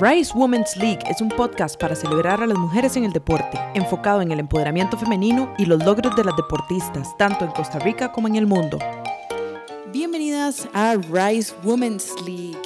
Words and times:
Rise 0.00 0.32
Women's 0.34 0.76
League 0.76 0.98
es 1.08 1.20
un 1.20 1.28
podcast 1.28 1.80
para 1.80 1.94
celebrar 1.94 2.42
a 2.42 2.48
las 2.48 2.58
mujeres 2.58 2.96
en 2.96 3.04
el 3.04 3.12
deporte, 3.12 3.60
enfocado 3.74 4.22
en 4.22 4.32
el 4.32 4.40
empoderamiento 4.40 4.98
femenino 4.98 5.54
y 5.56 5.66
los 5.66 5.84
logros 5.84 6.16
de 6.16 6.24
las 6.24 6.34
deportistas, 6.36 7.16
tanto 7.16 7.44
en 7.44 7.52
Costa 7.52 7.78
Rica 7.78 8.10
como 8.10 8.26
en 8.26 8.34
el 8.34 8.44
mundo. 8.44 8.76
Bienvenidas 9.92 10.68
a 10.72 10.96
Rise 10.96 11.54
Women's 11.62 12.12
League. 12.26 12.58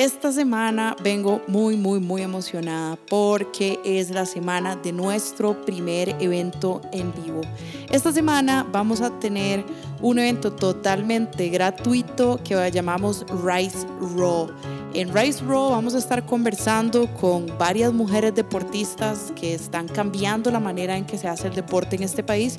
Esta 0.00 0.32
semana 0.32 0.96
vengo 1.04 1.40
muy, 1.46 1.76
muy, 1.76 2.00
muy 2.00 2.22
emocionada 2.22 2.98
porque 3.08 3.78
es 3.84 4.10
la 4.10 4.26
semana 4.26 4.74
de 4.74 4.90
nuestro 4.90 5.64
primer 5.64 6.20
evento 6.20 6.80
en 6.90 7.12
vivo. 7.14 7.42
Esta 7.88 8.10
semana 8.12 8.66
vamos 8.72 9.00
a 9.00 9.16
tener 9.20 9.64
un 10.04 10.18
evento 10.18 10.52
totalmente 10.52 11.48
gratuito 11.48 12.38
que 12.44 12.70
llamamos 12.70 13.24
Rise 13.42 13.86
Raw. 14.14 14.50
En 14.92 15.12
Rise 15.14 15.42
Raw 15.42 15.70
vamos 15.70 15.94
a 15.94 15.98
estar 15.98 16.26
conversando 16.26 17.06
con 17.14 17.46
varias 17.58 17.90
mujeres 17.90 18.34
deportistas 18.34 19.32
que 19.34 19.54
están 19.54 19.88
cambiando 19.88 20.50
la 20.50 20.60
manera 20.60 20.98
en 20.98 21.06
que 21.06 21.16
se 21.16 21.26
hace 21.26 21.48
el 21.48 21.54
deporte 21.54 21.96
en 21.96 22.02
este 22.02 22.22
país 22.22 22.58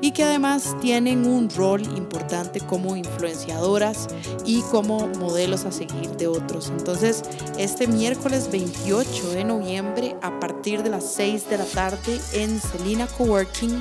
y 0.00 0.10
que 0.10 0.24
además 0.24 0.76
tienen 0.80 1.28
un 1.28 1.48
rol 1.50 1.82
importante 1.96 2.60
como 2.60 2.96
influenciadoras 2.96 4.08
y 4.44 4.60
como 4.62 5.06
modelos 5.20 5.66
a 5.66 5.72
seguir 5.72 6.10
de 6.16 6.26
otros. 6.26 6.70
Entonces, 6.76 7.22
este 7.56 7.86
miércoles 7.86 8.50
28 8.50 9.30
de 9.30 9.44
noviembre 9.44 10.16
a 10.22 10.40
partir 10.40 10.82
de 10.82 10.90
las 10.90 11.12
6 11.12 11.50
de 11.50 11.58
la 11.58 11.66
tarde 11.66 12.20
en 12.32 12.60
Selina 12.60 13.06
Coworking, 13.06 13.80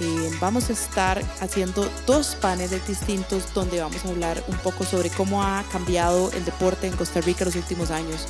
eh, 0.00 0.30
vamos 0.40 0.70
a 0.70 0.72
estar 0.72 1.22
haciendo 1.40 1.90
dos 2.06 2.36
paneles 2.36 2.86
distintos 2.86 3.52
donde 3.52 3.80
vamos 3.80 4.04
a 4.04 4.08
hablar 4.08 4.42
un 4.46 4.56
poco 4.58 4.84
sobre 4.84 5.10
cómo 5.10 5.42
ha 5.42 5.64
cambiado 5.72 6.30
el 6.32 6.44
deporte 6.44 6.86
en 6.86 6.96
Costa 6.96 7.20
Rica 7.20 7.40
en 7.40 7.46
los 7.46 7.56
últimos 7.56 7.90
años. 7.90 8.28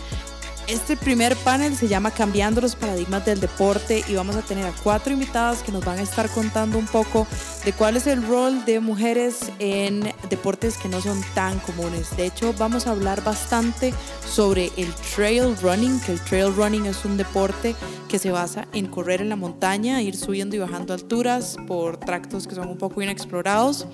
Este 0.69 0.99
primer 0.99 1.35
panel 1.35 1.75
se 1.75 1.89
llama 1.89 2.11
Cambiando 2.11 2.61
los 2.61 2.77
paradigmas 2.77 3.25
del 3.25 3.41
deporte 3.41 4.05
y 4.07 4.15
vamos 4.17 4.37
a 4.37 4.43
tener 4.43 4.67
a 4.67 4.73
cuatro 4.83 5.15
invitadas 5.15 5.63
que 5.63 5.73
nos 5.73 5.83
van 5.83 5.99
a 5.99 6.03
estar 6.03 6.29
contando 6.29 6.77
un 6.77 6.85
poco 6.85 7.27
de 7.65 7.73
cuál 7.73 7.97
es 7.97 8.07
el 8.07 8.23
rol 8.23 8.67
de 8.67 8.79
mujeres 8.79 9.51
en 9.61 10.13
deportes 10.29 10.77
que 10.77 10.91
no 10.91 11.01
son 11.01 11.23
tan 11.35 11.59
comunes. 11.61 12.15
De 12.19 12.27
hecho, 12.27 12.53
vamos 12.59 12.87
a 12.87 12.91
hablar 12.91 13.25
bastante 13.25 13.95
sobre 14.29 14.71
el 14.77 14.93
trail 15.17 15.57
running, 15.63 16.01
que 16.01 16.13
el 16.13 16.21
trail 16.21 16.55
running 16.55 16.85
es 16.85 17.03
un 17.07 17.17
deporte 17.17 17.75
que 18.11 18.19
se 18.19 18.31
basa 18.31 18.69
en 18.75 18.89
correr 18.89 19.23
en 19.23 19.31
la 19.31 19.37
montaña, 19.37 20.03
ir 20.03 20.19
subiendo 20.19 20.55
y 20.55 20.59
bajando 20.59 20.93
alturas 20.93 21.57
por 21.67 21.97
tractos 21.97 22.47
que 22.47 22.55
son 22.55 22.69
un 22.69 22.77
poco 22.77 23.01
inexplorados. 23.01 23.87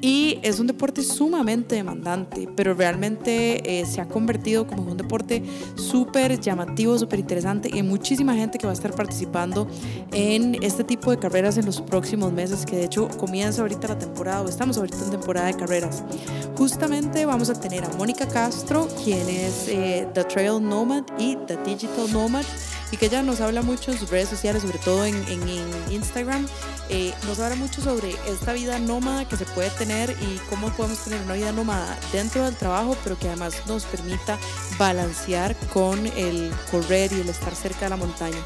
Y 0.00 0.38
es 0.42 0.60
un 0.60 0.66
deporte 0.66 1.02
sumamente 1.02 1.74
demandante, 1.74 2.48
pero 2.54 2.74
realmente 2.74 3.80
eh, 3.80 3.84
se 3.84 4.00
ha 4.00 4.06
convertido 4.06 4.66
como 4.66 4.82
un 4.82 4.96
deporte 4.96 5.42
súper 5.74 6.40
llamativo, 6.40 6.96
súper 6.98 7.18
interesante 7.18 7.68
y 7.72 7.82
muchísima 7.82 8.34
gente 8.34 8.58
que 8.58 8.66
va 8.66 8.72
a 8.72 8.74
estar 8.74 8.94
participando 8.94 9.66
en 10.12 10.62
este 10.62 10.84
tipo 10.84 11.10
de 11.10 11.18
carreras 11.18 11.58
en 11.58 11.66
los 11.66 11.80
próximos 11.80 12.32
meses, 12.32 12.64
que 12.64 12.76
de 12.76 12.84
hecho 12.84 13.08
comienza 13.18 13.62
ahorita 13.62 13.88
la 13.88 13.98
temporada 13.98 14.42
o 14.42 14.48
estamos 14.48 14.78
ahorita 14.78 14.98
en 15.04 15.10
temporada 15.10 15.46
de 15.48 15.54
carreras. 15.54 16.04
Justamente 16.56 17.26
vamos 17.26 17.50
a 17.50 17.54
tener 17.54 17.84
a 17.84 17.88
Mónica 17.96 18.26
Castro, 18.28 18.86
quien 19.02 19.28
es 19.28 19.68
eh, 19.68 20.06
The 20.14 20.24
Trail 20.24 20.62
Nomad 20.62 21.04
y 21.18 21.36
The 21.46 21.56
Digital 21.64 22.12
Nomad 22.12 22.44
y 22.90 22.96
que 22.96 23.06
ella 23.06 23.22
nos 23.22 23.40
habla 23.40 23.62
mucho 23.62 23.92
en 23.92 23.98
sus 23.98 24.10
redes 24.10 24.28
sociales, 24.28 24.62
sobre 24.62 24.78
todo 24.78 25.04
en, 25.04 25.18
Instagram, 25.90 26.46
eh, 26.88 27.12
nos 27.26 27.38
habla 27.40 27.56
mucho 27.56 27.82
sobre 27.82 28.16
esta 28.26 28.52
vida 28.52 28.78
nómada 28.78 29.26
que 29.26 29.36
se 29.36 29.44
puede 29.44 29.70
tener 29.70 30.10
y 30.10 30.38
cómo 30.48 30.70
podemos 30.70 31.02
tener 31.04 31.20
una 31.22 31.34
vida 31.34 31.52
nómada 31.52 31.98
dentro 32.12 32.44
del 32.44 32.56
trabajo, 32.56 32.96
pero 33.04 33.18
que 33.18 33.28
además 33.28 33.54
nos 33.66 33.84
permita 33.84 34.38
balancear 34.78 35.56
con 35.72 36.06
el 36.06 36.52
correr 36.70 37.12
y 37.12 37.20
el 37.20 37.28
estar 37.28 37.54
cerca 37.54 37.80
de 37.80 37.90
la 37.90 37.96
montaña. 37.96 38.38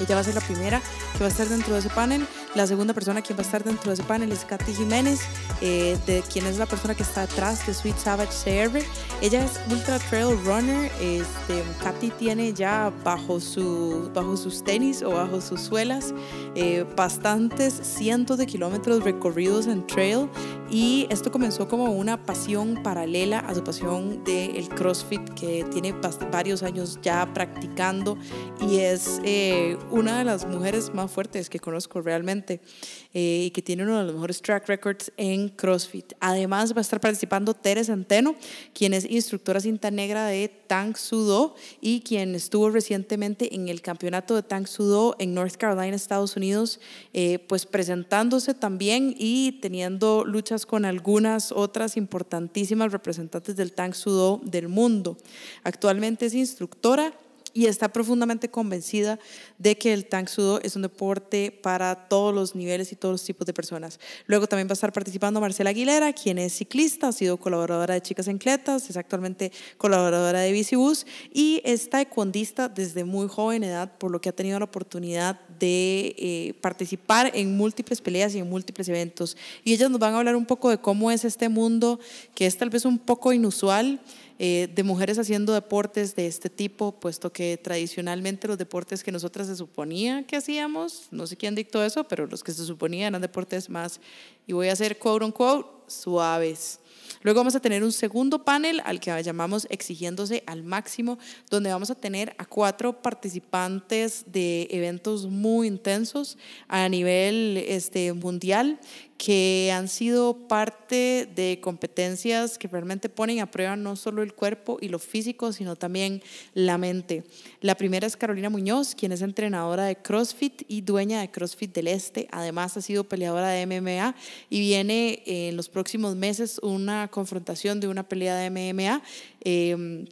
Ella 0.00 0.14
va 0.14 0.20
a 0.20 0.24
ser 0.24 0.34
la 0.34 0.40
primera 0.40 0.80
que 1.12 1.20
va 1.20 1.26
a 1.26 1.30
estar 1.30 1.48
dentro 1.48 1.74
de 1.74 1.80
ese 1.80 1.90
panel. 1.90 2.26
La 2.56 2.66
segunda 2.66 2.94
persona 2.94 3.20
que 3.20 3.34
va 3.34 3.40
a 3.40 3.42
estar 3.42 3.62
dentro 3.62 3.90
de 3.90 3.94
ese 3.96 4.02
panel 4.04 4.32
es 4.32 4.46
Katy 4.46 4.72
Jiménez, 4.72 5.20
eh, 5.60 5.98
de 6.06 6.22
quien 6.22 6.46
es 6.46 6.56
la 6.56 6.64
persona 6.64 6.94
que 6.94 7.02
está 7.02 7.26
detrás 7.26 7.66
de 7.66 7.74
Sweet 7.74 7.98
Savage 7.98 8.30
CR. 8.32 8.78
Ella 9.20 9.44
es 9.44 9.60
Ultra 9.70 9.98
Trail 9.98 10.34
Runner. 10.42 10.90
Este, 10.98 11.62
Katy 11.82 12.08
tiene 12.12 12.54
ya 12.54 12.90
bajo, 13.04 13.40
su, 13.40 14.10
bajo 14.14 14.38
sus 14.38 14.64
tenis 14.64 15.02
o 15.02 15.10
bajo 15.10 15.42
sus 15.42 15.60
suelas 15.60 16.14
eh, 16.54 16.86
bastantes 16.96 17.74
cientos 17.74 18.38
de 18.38 18.46
kilómetros 18.46 19.04
recorridos 19.04 19.66
en 19.66 19.86
trail 19.86 20.26
y 20.70 21.06
esto 21.10 21.30
comenzó 21.30 21.68
como 21.68 21.92
una 21.92 22.24
pasión 22.24 22.82
paralela 22.82 23.40
a 23.40 23.54
su 23.54 23.62
pasión 23.62 24.24
del 24.24 24.68
CrossFit 24.70 25.28
que 25.34 25.64
tiene 25.70 25.94
varios 26.32 26.62
años 26.62 26.98
ya 27.02 27.32
practicando 27.32 28.16
y 28.60 28.78
es 28.78 29.20
eh, 29.24 29.76
una 29.90 30.18
de 30.18 30.24
las 30.24 30.46
mujeres 30.46 30.92
más 30.94 31.10
fuertes 31.10 31.50
que 31.50 31.60
conozco 31.60 32.00
realmente 32.00 32.45
eh, 32.50 33.44
y 33.46 33.50
que 33.50 33.62
tiene 33.62 33.82
uno 33.82 33.98
de 33.98 34.04
los 34.04 34.14
mejores 34.14 34.42
track 34.42 34.68
records 34.68 35.12
en 35.16 35.48
CrossFit. 35.48 36.12
Además 36.20 36.72
va 36.72 36.78
a 36.78 36.80
estar 36.80 37.00
participando 37.00 37.54
Tere 37.54 37.84
Centeno, 37.84 38.34
quien 38.74 38.94
es 38.94 39.04
instructora 39.10 39.60
cinta 39.60 39.90
negra 39.90 40.26
de 40.26 40.48
Tang 40.48 40.96
Sudo 40.96 41.54
y 41.80 42.00
quien 42.00 42.34
estuvo 42.34 42.70
recientemente 42.70 43.54
en 43.54 43.68
el 43.68 43.82
campeonato 43.82 44.34
de 44.34 44.42
Tang 44.42 44.66
Sudo 44.66 45.16
en 45.18 45.34
North 45.34 45.56
Carolina, 45.56 45.96
Estados 45.96 46.36
Unidos, 46.36 46.80
eh, 47.12 47.38
pues 47.38 47.66
presentándose 47.66 48.54
también 48.54 49.14
y 49.18 49.52
teniendo 49.60 50.24
luchas 50.24 50.66
con 50.66 50.84
algunas 50.84 51.52
otras 51.52 51.96
importantísimas 51.96 52.92
representantes 52.92 53.56
del 53.56 53.72
Tang 53.72 53.94
Sudo 53.94 54.40
del 54.44 54.68
mundo. 54.68 55.16
Actualmente 55.62 56.26
es 56.26 56.34
instructora 56.34 57.14
y 57.56 57.64
está 57.64 57.88
profundamente 57.88 58.50
convencida 58.50 59.18
de 59.56 59.78
que 59.78 59.94
el 59.94 60.04
Tang 60.04 60.28
Sudo 60.28 60.60
es 60.62 60.76
un 60.76 60.82
deporte 60.82 61.50
para 61.50 62.06
todos 62.06 62.34
los 62.34 62.54
niveles 62.54 62.92
y 62.92 62.96
todos 62.96 63.14
los 63.14 63.24
tipos 63.24 63.46
de 63.46 63.54
personas. 63.54 63.98
Luego 64.26 64.46
también 64.46 64.68
va 64.68 64.72
a 64.72 64.74
estar 64.74 64.92
participando 64.92 65.40
Marcela 65.40 65.70
Aguilera, 65.70 66.12
quien 66.12 66.36
es 66.36 66.52
ciclista, 66.52 67.08
ha 67.08 67.12
sido 67.12 67.38
colaboradora 67.38 67.94
de 67.94 68.02
Chicas 68.02 68.28
en 68.28 68.36
Cletas, 68.36 68.90
es 68.90 68.98
actualmente 68.98 69.52
colaboradora 69.78 70.40
de 70.40 70.52
Bicibus 70.52 71.06
y 71.32 71.62
es 71.64 71.88
taekwondista 71.88 72.68
desde 72.68 73.04
muy 73.04 73.26
joven 73.26 73.64
edad, 73.64 73.96
por 73.96 74.10
lo 74.10 74.20
que 74.20 74.28
ha 74.28 74.32
tenido 74.32 74.58
la 74.58 74.66
oportunidad 74.66 75.40
de 75.58 76.14
eh, 76.18 76.54
participar 76.60 77.30
en 77.32 77.56
múltiples 77.56 78.02
peleas 78.02 78.34
y 78.34 78.38
en 78.38 78.50
múltiples 78.50 78.86
eventos. 78.90 79.34
Y 79.64 79.72
ellas 79.72 79.90
nos 79.90 79.98
van 79.98 80.12
a 80.12 80.18
hablar 80.18 80.36
un 80.36 80.44
poco 80.44 80.68
de 80.68 80.76
cómo 80.76 81.10
es 81.10 81.24
este 81.24 81.48
mundo 81.48 81.98
que 82.34 82.44
es 82.44 82.58
tal 82.58 82.68
vez 82.68 82.84
un 82.84 82.98
poco 82.98 83.32
inusual 83.32 83.98
eh, 84.38 84.68
de 84.74 84.82
mujeres 84.82 85.18
haciendo 85.18 85.54
deportes 85.54 86.14
de 86.14 86.26
este 86.26 86.50
tipo, 86.50 86.92
puesto 86.92 87.32
que 87.32 87.56
tradicionalmente 87.56 88.46
los 88.48 88.58
deportes 88.58 89.02
que 89.02 89.12
nosotras 89.12 89.46
se 89.46 89.56
suponía 89.56 90.24
que 90.24 90.36
hacíamos, 90.36 91.08
no 91.10 91.26
sé 91.26 91.36
quién 91.36 91.54
dictó 91.54 91.82
eso, 91.82 92.04
pero 92.04 92.26
los 92.26 92.44
que 92.44 92.52
se 92.52 92.64
suponían 92.64 93.14
eran 93.14 93.22
deportes 93.22 93.70
más, 93.70 94.00
y 94.46 94.52
voy 94.52 94.68
a 94.68 94.72
hacer 94.72 94.98
quote 94.98 95.24
unquote, 95.24 95.68
suaves. 95.86 96.80
Luego 97.22 97.40
vamos 97.40 97.56
a 97.56 97.60
tener 97.60 97.82
un 97.82 97.92
segundo 97.92 98.44
panel 98.44 98.80
al 98.84 99.00
que 99.00 99.22
llamamos 99.22 99.66
exigiéndose 99.70 100.42
al 100.46 100.62
máximo, 100.62 101.18
donde 101.50 101.70
vamos 101.70 101.90
a 101.90 101.94
tener 101.94 102.34
a 102.38 102.44
cuatro 102.44 103.02
participantes 103.02 104.24
de 104.26 104.68
eventos 104.70 105.26
muy 105.26 105.66
intensos 105.66 106.38
a 106.68 106.88
nivel 106.88 107.56
este, 107.66 108.12
mundial 108.12 108.78
que 109.16 109.72
han 109.74 109.88
sido 109.88 110.46
parte 110.46 111.28
de 111.34 111.58
competencias 111.62 112.58
que 112.58 112.68
realmente 112.68 113.08
ponen 113.08 113.40
a 113.40 113.50
prueba 113.50 113.76
no 113.76 113.96
solo 113.96 114.22
el 114.22 114.34
cuerpo 114.34 114.78
y 114.80 114.88
lo 114.88 114.98
físico, 114.98 115.52
sino 115.52 115.76
también 115.76 116.22
la 116.54 116.76
mente. 116.76 117.24
La 117.60 117.76
primera 117.76 118.06
es 118.06 118.16
Carolina 118.16 118.50
Muñoz, 118.50 118.94
quien 118.94 119.12
es 119.12 119.22
entrenadora 119.22 119.84
de 119.84 119.96
CrossFit 119.96 120.62
y 120.68 120.82
dueña 120.82 121.20
de 121.20 121.30
CrossFit 121.30 121.74
del 121.74 121.88
Este. 121.88 122.28
Además 122.30 122.76
ha 122.76 122.82
sido 122.82 123.04
peleadora 123.04 123.48
de 123.48 123.66
MMA 123.66 124.14
y 124.50 124.60
viene 124.60 125.22
en 125.24 125.56
los 125.56 125.68
próximos 125.68 126.14
meses 126.14 126.58
una 126.86 127.08
confrontación 127.08 127.80
de 127.80 127.88
una 127.88 128.04
pelea 128.04 128.36
de 128.36 128.50
MMA. 128.50 129.02
Eh, 129.40 130.06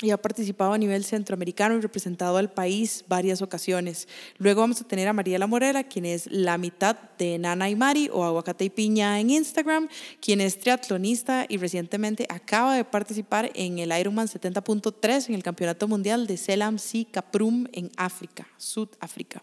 y 0.00 0.10
ha 0.10 0.16
participado 0.16 0.72
a 0.72 0.78
nivel 0.78 1.04
centroamericano 1.04 1.74
y 1.74 1.80
representado 1.80 2.36
al 2.36 2.52
país 2.52 3.04
varias 3.08 3.42
ocasiones. 3.42 4.06
Luego 4.36 4.60
vamos 4.60 4.80
a 4.80 4.84
tener 4.84 5.08
a 5.08 5.12
Mariela 5.12 5.48
Morera, 5.48 5.82
quien 5.82 6.04
es 6.04 6.30
la 6.30 6.56
mitad 6.56 6.96
de 7.18 7.36
Nana 7.36 7.68
y 7.68 7.74
Mari 7.74 8.08
o 8.12 8.22
Aguacate 8.22 8.64
y 8.66 8.70
Piña 8.70 9.18
en 9.18 9.30
Instagram, 9.30 9.88
quien 10.20 10.40
es 10.40 10.56
triatlonista 10.60 11.46
y 11.48 11.56
recientemente 11.56 12.26
acaba 12.28 12.76
de 12.76 12.84
participar 12.84 13.50
en 13.54 13.80
el 13.80 13.90
Ironman 13.90 14.28
70.3 14.28 15.30
en 15.30 15.34
el 15.34 15.42
Campeonato 15.42 15.88
Mundial 15.88 16.28
de 16.28 16.36
Selam 16.36 16.78
Si 16.78 17.04
Kaprum 17.04 17.66
en 17.72 17.90
África, 17.96 18.46
Sudáfrica. 18.56 19.42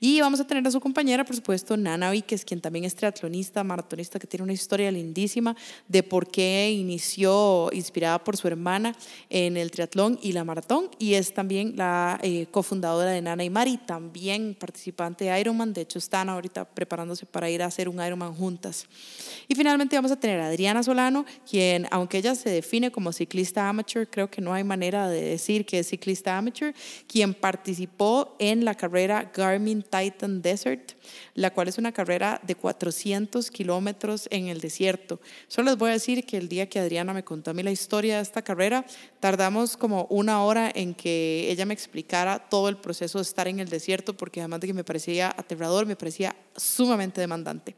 Y 0.00 0.20
vamos 0.20 0.40
a 0.40 0.46
tener 0.46 0.66
a 0.66 0.72
su 0.72 0.80
compañera, 0.80 1.24
por 1.24 1.36
supuesto, 1.36 1.76
Nana 1.76 2.10
Víquez, 2.10 2.44
quien 2.44 2.60
también 2.60 2.84
es 2.84 2.96
triatlonista, 2.96 3.62
maratonista, 3.62 4.18
que 4.18 4.26
tiene 4.26 4.42
una 4.42 4.52
historia 4.54 4.90
lindísima 4.90 5.54
de 5.86 6.02
por 6.02 6.28
qué 6.28 6.72
inició, 6.72 7.70
inspirada 7.72 8.24
por 8.24 8.36
su 8.36 8.48
hermana, 8.48 8.96
en 9.30 9.56
el 9.56 9.70
triatlón 9.70 9.83
triatlón 9.86 10.18
y 10.22 10.32
la 10.32 10.44
maratón 10.44 10.88
y 10.98 11.14
es 11.14 11.34
también 11.34 11.74
la 11.76 12.18
eh, 12.22 12.46
cofundadora 12.50 13.10
de 13.10 13.20
Nana 13.20 13.44
y 13.44 13.50
Mari, 13.50 13.76
también 13.76 14.56
participante 14.58 15.24
de 15.24 15.40
Ironman. 15.40 15.72
De 15.72 15.82
hecho, 15.82 15.98
están 15.98 16.28
ahorita 16.28 16.64
preparándose 16.64 17.26
para 17.26 17.50
ir 17.50 17.62
a 17.62 17.66
hacer 17.66 17.88
un 17.88 18.04
Ironman 18.04 18.34
juntas. 18.34 18.86
Y 19.46 19.54
finalmente 19.54 19.96
vamos 19.96 20.10
a 20.10 20.16
tener 20.16 20.40
a 20.40 20.46
Adriana 20.46 20.82
Solano, 20.82 21.24
quien, 21.48 21.86
aunque 21.90 22.18
ella 22.18 22.34
se 22.34 22.50
define 22.50 22.90
como 22.90 23.12
ciclista 23.12 23.68
amateur, 23.68 24.08
creo 24.08 24.30
que 24.30 24.40
no 24.40 24.54
hay 24.54 24.64
manera 24.64 25.08
de 25.08 25.20
decir 25.20 25.66
que 25.66 25.80
es 25.80 25.88
ciclista 25.88 26.38
amateur, 26.38 26.74
quien 27.06 27.34
participó 27.34 28.36
en 28.38 28.64
la 28.64 28.74
carrera 28.74 29.30
Garmin 29.34 29.82
Titan 29.82 30.40
Desert, 30.40 30.92
la 31.34 31.52
cual 31.52 31.68
es 31.68 31.78
una 31.78 31.92
carrera 31.92 32.40
de 32.46 32.54
400 32.54 33.50
kilómetros 33.50 34.28
en 34.30 34.48
el 34.48 34.60
desierto. 34.60 35.20
Solo 35.48 35.70
les 35.70 35.78
voy 35.78 35.90
a 35.90 35.94
decir 35.94 36.24
que 36.24 36.36
el 36.36 36.48
día 36.48 36.68
que 36.68 36.78
Adriana 36.78 37.12
me 37.12 37.24
contó 37.24 37.50
a 37.50 37.54
mí 37.54 37.62
la 37.62 37.70
historia 37.70 38.16
de 38.16 38.22
esta 38.22 38.42
carrera, 38.42 38.84
tardamos 39.20 39.73
como 39.76 40.06
una 40.10 40.42
hora 40.42 40.70
en 40.74 40.94
que 40.94 41.50
ella 41.50 41.66
me 41.66 41.74
explicara 41.74 42.38
todo 42.48 42.68
el 42.68 42.76
proceso 42.76 43.18
de 43.18 43.22
estar 43.22 43.48
en 43.48 43.60
el 43.60 43.68
desierto, 43.68 44.16
porque 44.16 44.40
además 44.40 44.60
de 44.60 44.68
que 44.68 44.74
me 44.74 44.84
parecía 44.84 45.28
aterrador, 45.36 45.86
me 45.86 45.96
parecía 45.96 46.34
sumamente 46.56 47.20
demandante. 47.20 47.74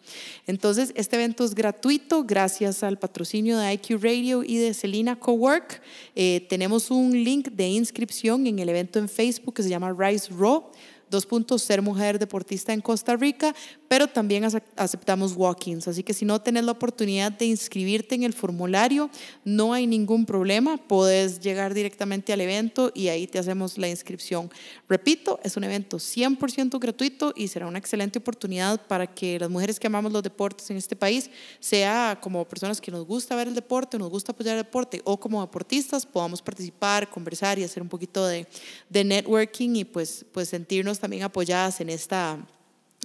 Entonces, 0.46 0.92
este 0.96 1.16
evento 1.16 1.44
es 1.44 1.54
gratuito 1.54 2.24
gracias 2.24 2.82
al 2.82 2.98
patrocinio 2.98 3.58
de 3.58 3.72
IQ 3.74 4.02
Radio 4.02 4.42
y 4.42 4.58
de 4.58 4.74
Celina 4.74 5.18
Cowork. 5.18 5.82
Eh, 6.14 6.46
tenemos 6.48 6.90
un 6.90 7.12
link 7.12 7.48
de 7.48 7.68
inscripción 7.68 8.46
en 8.46 8.58
el 8.58 8.68
evento 8.68 8.98
en 8.98 9.08
Facebook 9.08 9.54
que 9.54 9.62
se 9.62 9.68
llama 9.68 9.94
Rise 9.96 10.30
Raw. 10.36 10.70
Dos 11.08 11.24
puntos, 11.24 11.62
ser 11.62 11.82
mujer 11.82 12.18
deportista 12.18 12.72
en 12.72 12.80
Costa 12.80 13.14
Rica, 13.16 13.54
pero 13.86 14.08
también 14.08 14.44
aceptamos 14.76 15.34
walk-ins. 15.36 15.86
Así 15.86 16.02
que 16.02 16.12
si 16.12 16.24
no 16.24 16.40
tenés 16.40 16.64
la 16.64 16.72
oportunidad 16.72 17.30
de 17.30 17.46
inscribirte 17.46 18.16
en 18.16 18.24
el 18.24 18.32
formulario, 18.32 19.08
no 19.44 19.72
hay 19.72 19.86
ningún 19.86 20.26
problema. 20.26 20.76
Puedes 20.76 21.38
llegar 21.40 21.74
directamente 21.74 22.32
al 22.32 22.40
evento 22.40 22.90
y 22.94 23.08
ahí 23.08 23.26
te 23.28 23.38
hacemos 23.38 23.78
la 23.78 23.88
inscripción. 23.88 24.50
Repito, 24.88 25.38
es 25.44 25.56
un 25.56 25.64
evento 25.64 25.98
100% 25.98 26.80
gratuito 26.80 27.32
y 27.36 27.48
será 27.48 27.66
una 27.66 27.78
excelente 27.78 28.18
oportunidad 28.18 28.84
para 28.86 29.06
que 29.06 29.38
las 29.38 29.48
mujeres 29.48 29.78
que 29.78 29.86
amamos 29.86 30.12
los 30.12 30.22
deportes 30.22 30.70
en 30.70 30.76
este 30.76 30.96
país, 30.96 31.30
sea 31.60 32.18
como 32.20 32.44
personas 32.44 32.80
que 32.80 32.90
nos 32.90 33.06
gusta 33.06 33.36
ver 33.36 33.48
el 33.48 33.54
deporte, 33.54 33.98
nos 33.98 34.10
gusta 34.10 34.32
apoyar 34.32 34.56
el 34.56 34.64
deporte 34.64 35.00
o 35.04 35.18
como 35.18 35.40
deportistas, 35.40 36.04
podamos 36.04 36.42
participar, 36.42 37.08
conversar 37.08 37.58
y 37.58 37.64
hacer 37.64 37.82
un 37.82 37.88
poquito 37.88 38.26
de, 38.26 38.46
de 38.88 39.04
networking 39.04 39.76
y 39.76 39.84
pues, 39.84 40.24
pues 40.32 40.48
sentirnos 40.48 40.95
también 41.00 41.22
apoyadas 41.22 41.80
en 41.80 41.90
esta 41.90 42.38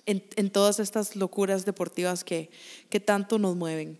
en, 0.06 0.50
todas 0.50 0.80
estas 0.80 1.16
locuras 1.16 1.66
deportivas 1.66 2.24
que, 2.24 2.50
que 2.90 3.00
tanto 3.00 3.38
nos 3.40 3.56
mueven. 3.56 4.00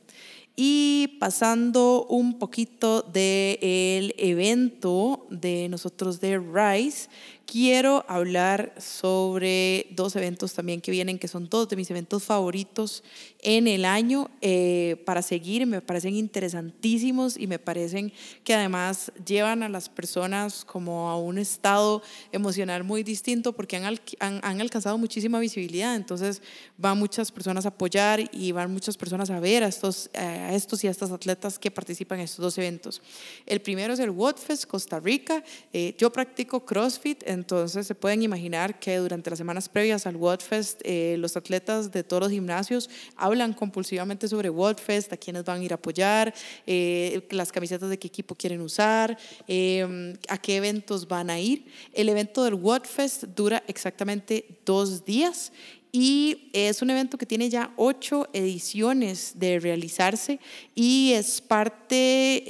Y 0.56 1.18
pasando 1.20 2.06
un 2.10 2.38
poquito 2.38 3.02
del 3.02 4.14
evento 4.18 5.26
de 5.30 5.70
nosotros 5.70 6.20
de 6.20 6.40
RISE, 6.40 7.10
quiero 7.52 8.06
hablar 8.08 8.74
sobre 8.78 9.88
dos 9.92 10.16
eventos 10.16 10.54
también 10.54 10.80
que 10.80 10.90
vienen, 10.90 11.20
que 11.20 11.28
son 11.28 11.50
dos 11.50 11.68
de 11.68 11.76
mis 11.76 11.92
eventos 11.92 12.24
favoritos 12.24 13.04
en 13.42 13.68
el 13.68 13.84
año 13.84 14.32
eh, 14.40 15.04
para 15.06 15.22
seguir. 15.22 15.68
Me 15.68 15.82
parecen 15.82 16.16
interesantísimos 16.16 17.38
y 17.38 17.48
me 17.48 17.60
parecen 17.60 18.14
que 18.46 18.54
además 18.54 19.12
llevan 19.26 19.64
a 19.64 19.70
las 19.70 19.90
personas 19.90 20.64
como 20.64 21.10
a 21.10 21.20
un 21.20 21.38
estado 21.38 22.02
emocional 22.32 22.86
muy 22.86 23.04
distinto 23.04 23.52
porque 23.52 23.76
han, 23.76 24.00
han, 24.20 24.62
alcanzado 24.62 24.98
muchísima 24.98 25.38
visibilidad. 25.42 25.98
Entonces 25.98 26.42
van 26.78 26.98
muchas 26.98 27.34
personas 27.34 27.66
a 27.66 27.70
apoyar 27.70 28.30
y 28.32 28.54
van 28.54 28.72
muchas 28.72 28.96
personas 28.96 29.30
a 29.30 29.42
ver 29.42 29.66
a 29.66 29.68
estos, 29.68 30.10
a 30.14 30.54
estos 30.56 30.86
y 30.86 30.88
a 30.88 30.92
estas 30.92 31.12
atletas 31.12 31.60
que 31.60 31.70
participan 31.70 32.20
en 32.20 32.26
estos 32.26 32.44
dos 32.44 32.58
eventos. 32.58 33.02
El 33.46 33.60
primero 33.60 33.94
es 33.94 34.00
el 34.00 34.12
WODFest 34.12 34.68
Costa 34.68 35.02
Rica. 35.02 35.44
Eh, 35.74 35.96
yo 35.98 36.14
practico 36.14 36.64
CrossFit. 36.64 37.24
En 37.28 37.41
entonces 37.42 37.88
se 37.88 37.96
pueden 37.96 38.22
imaginar 38.22 38.80
que 38.80 38.98
durante 38.98 39.32
las 39.32 39.40
semanas 39.40 39.68
previas 39.68 40.06
al 40.06 40.16
WordFest 40.16 40.80
eh, 40.84 41.16
los 41.18 41.36
atletas 41.36 41.92
de 41.92 42.04
todos 42.04 42.22
los 42.22 42.32
gimnasios 42.32 42.88
hablan 43.16 43.54
compulsivamente 43.54 44.28
sobre 44.28 44.52
WordFest, 44.52 45.12
a 45.12 45.18
quienes 45.18 45.44
van 45.44 45.62
a 45.62 45.64
ir 45.64 45.72
a 45.72 45.76
apoyar, 45.76 46.36
eh, 46.68 47.26
las 47.32 47.52
camisetas 47.52 47.90
de 47.90 47.98
qué 47.98 48.08
equipo 48.08 48.36
quieren 48.36 48.62
usar, 48.62 49.18
eh, 49.48 50.14
a 50.30 50.38
qué 50.38 50.58
eventos 50.58 51.08
van 51.08 51.32
a 51.32 51.40
ir. 51.40 51.66
El 51.94 52.10
evento 52.10 52.44
del 52.44 52.54
WordFest 52.54 53.24
dura 53.36 53.64
exactamente 53.68 54.60
dos 54.64 55.04
días 55.04 55.52
y 55.92 56.52
es 56.54 56.84
un 56.84 56.92
evento 56.92 57.18
que 57.18 57.26
tiene 57.26 57.50
ya 57.50 57.74
ocho 57.76 58.28
ediciones 58.34 59.34
de 59.36 59.60
realizarse 59.60 60.40
y 60.76 61.14
es 61.14 61.42
parte 61.42 62.46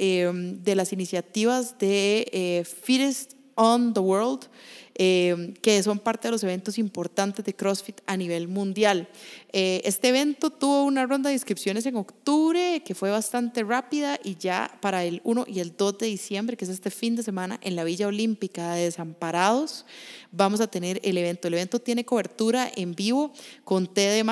de 0.62 0.74
las 0.76 0.92
iniciativas 0.92 1.76
de 1.78 2.64
Fittest 2.84 3.41
on 3.54 3.94
the 3.94 4.00
World, 4.00 4.48
eh, 4.94 5.54
que 5.62 5.82
son 5.82 5.98
parte 5.98 6.28
de 6.28 6.32
los 6.32 6.42
eventos 6.44 6.78
importantes 6.78 7.44
de 7.44 7.54
CrossFit 7.54 8.00
a 8.06 8.16
nivel 8.16 8.48
mundial. 8.48 9.08
Eh, 9.52 9.80
este 9.84 10.08
evento 10.08 10.50
tuvo 10.50 10.84
una 10.84 11.06
ronda 11.06 11.28
de 11.28 11.34
inscripciones 11.34 11.86
en 11.86 11.96
octubre 11.96 12.82
que 12.84 12.94
fue 12.94 13.10
bastante 13.10 13.62
rápida 13.62 14.18
y 14.22 14.36
ya 14.36 14.78
para 14.80 15.04
el 15.04 15.20
1 15.24 15.44
y 15.46 15.60
el 15.60 15.76
2 15.76 15.98
de 15.98 16.06
diciembre, 16.06 16.56
que 16.56 16.64
es 16.64 16.70
este 16.70 16.90
fin 16.90 17.16
de 17.16 17.22
semana, 17.22 17.58
en 17.62 17.76
la 17.76 17.84
Villa 17.84 18.06
Olímpica 18.06 18.74
de 18.74 18.84
Desamparados, 18.84 19.86
vamos 20.30 20.60
a 20.60 20.66
tener 20.66 21.00
el 21.04 21.16
evento. 21.16 21.48
El 21.48 21.54
evento 21.54 21.78
tiene 21.78 22.04
cobertura 22.04 22.70
en 22.74 22.94
vivo 22.94 23.32
con 23.64 23.86
TD+, 23.86 24.24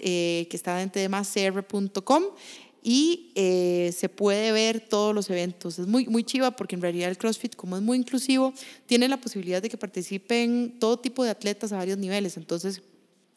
eh, 0.00 0.46
que 0.48 0.56
está 0.56 0.80
en 0.82 0.90
tdmascr.com 0.90 2.24
y 2.86 3.32
eh, 3.34 3.92
se 3.96 4.10
puede 4.10 4.52
ver 4.52 4.78
todos 4.78 5.14
los 5.14 5.30
eventos. 5.30 5.78
Es 5.78 5.86
muy, 5.86 6.06
muy 6.06 6.22
chiva 6.22 6.50
porque 6.50 6.76
en 6.76 6.82
realidad 6.82 7.08
el 7.08 7.16
CrossFit, 7.16 7.56
como 7.56 7.76
es 7.76 7.82
muy 7.82 7.96
inclusivo, 7.96 8.52
tiene 8.84 9.08
la 9.08 9.16
posibilidad 9.16 9.62
de 9.62 9.70
que 9.70 9.78
participen 9.78 10.76
todo 10.78 10.98
tipo 10.98 11.24
de 11.24 11.30
atletas 11.30 11.72
a 11.72 11.78
varios 11.78 11.96
niveles. 11.96 12.36
Entonces, 12.36 12.82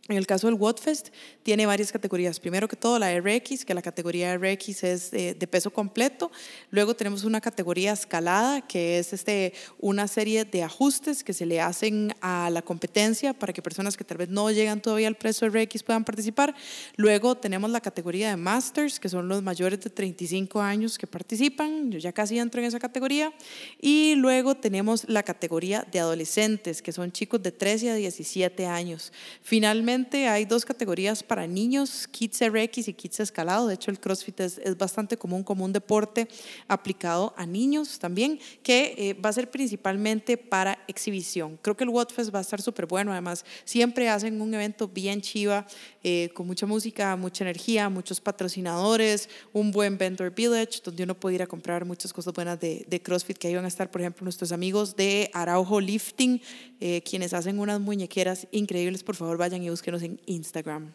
en 0.09 0.17
el 0.17 0.25
caso 0.25 0.47
del 0.47 0.55
WODFest, 0.55 1.09
tiene 1.43 1.65
varias 1.65 1.91
categorías. 1.91 2.39
Primero 2.39 2.67
que 2.67 2.75
todo, 2.75 2.97
la 2.97 3.17
RX, 3.19 3.65
que 3.65 3.73
la 3.73 3.81
categoría 3.81 4.37
RX 4.37 4.83
es 4.83 5.11
de, 5.11 5.47
peso 5.49 5.71
completo. 5.71 6.31
Luego 6.71 6.95
tenemos 6.95 7.23
una 7.23 7.41
categoría 7.41 7.93
escalada, 7.93 8.61
que 8.61 8.99
es 8.99 9.13
este, 9.13 9.53
una 9.79 10.07
serie 10.07 10.45
de 10.45 10.63
ajustes 10.63 11.23
que 11.23 11.33
se 11.33 11.45
le 11.45 11.61
hacen 11.61 12.13
a 12.21 12.49
la 12.51 12.61
competencia 12.61 13.33
para 13.33 13.53
que 13.53 13.61
personas 13.61 13.97
que 13.97 14.03
tal 14.03 14.17
vez 14.17 14.29
no 14.29 14.49
llegan 14.51 14.81
todavía 14.81 15.07
al 15.07 15.15
peso 15.15 15.47
RX 15.47 15.83
puedan 15.83 16.05
participar. 16.05 16.55
Luego 16.95 17.35
tenemos 17.35 17.69
la 17.69 17.81
categoría 17.81 18.29
de 18.29 18.37
Masters, 18.37 18.99
que 18.99 19.09
son 19.09 19.27
los 19.27 19.41
mayores 19.41 19.79
de 19.81 19.89
35 19.89 20.61
años 20.61 20.97
que 20.97 21.07
participan. 21.07 21.91
Yo 21.91 21.99
ya 21.99 22.13
casi 22.13 22.39
entro 22.39 22.61
en 22.61 22.67
esa 22.67 22.79
categoría. 22.79 23.33
Y 23.81 24.15
luego 24.15 24.55
tenemos 24.55 25.07
la 25.09 25.23
categoría 25.23 25.85
de 25.91 25.99
adolescentes, 25.99 26.81
que 26.81 26.91
son 26.91 27.11
chicos 27.11 27.41
de 27.43 27.51
13 27.51 27.91
a 27.91 27.95
17 27.95 28.65
años. 28.65 29.11
Finalmente, 29.41 29.96
hay 30.27 30.45
dos 30.45 30.65
categorías 30.65 31.23
para 31.23 31.47
niños, 31.47 32.07
Kids 32.07 32.41
RX 32.47 32.87
y 32.87 32.93
Kids 32.93 33.19
Escalado. 33.21 33.67
De 33.67 33.73
hecho, 33.73 33.91
el 33.91 33.99
CrossFit 33.99 34.39
es, 34.41 34.77
bastante 34.77 35.17
común 35.17 35.43
como 35.43 35.65
un 35.65 35.73
deporte 35.73 36.27
aplicado 36.67 37.33
a 37.37 37.45
niños 37.45 37.99
también, 37.99 38.39
que 38.63 38.93
eh, 38.97 39.13
va 39.13 39.29
a 39.29 39.33
ser 39.33 39.49
principalmente 39.49 40.37
para 40.37 40.77
exhibición. 40.87 41.57
Creo 41.61 41.75
que 41.75 41.83
el 41.83 41.89
WODFest 41.89 42.33
va 42.33 42.39
a 42.39 42.41
estar 42.41 42.61
súper 42.61 42.85
bueno. 42.85 43.11
Además, 43.11 43.43
siempre 43.65 44.09
hacen 44.09 44.41
un 44.41 44.53
evento 44.53 44.87
bien 44.87 45.21
chiva, 45.21 45.65
eh, 46.03 46.29
con 46.33 46.47
mucha 46.47 46.65
música, 46.65 47.15
mucha 47.15 47.43
energía, 47.43 47.89
muchos 47.89 48.21
patrocinadores, 48.21 49.29
un 49.53 49.71
buen 49.71 49.97
vendor 49.97 50.33
village, 50.33 50.81
donde 50.83 51.03
uno 51.03 51.15
puede 51.15 51.35
ir 51.35 51.41
a 51.41 51.47
comprar 51.47 51.85
muchas 51.85 52.13
cosas 52.13 52.33
buenas 52.33 52.59
de, 52.59 52.85
de 52.87 53.01
CrossFit, 53.01 53.37
que 53.37 53.47
ahí 53.47 53.55
van 53.55 53.65
a 53.65 53.67
estar, 53.67 53.89
por 53.89 54.01
ejemplo, 54.01 54.23
nuestros 54.23 54.51
amigos 54.51 54.95
de 54.95 55.29
Araujo 55.33 55.81
Lifting, 55.81 56.41
eh, 56.79 57.01
quienes 57.01 57.33
hacen 57.33 57.59
unas 57.59 57.79
muñequeras 57.79 58.47
increíbles. 58.51 59.03
Por 59.03 59.15
favor, 59.15 59.37
vayan 59.37 59.63
y 59.63 59.69
busquen 59.69 59.86
en 59.95 60.19
Instagram. 60.25 60.93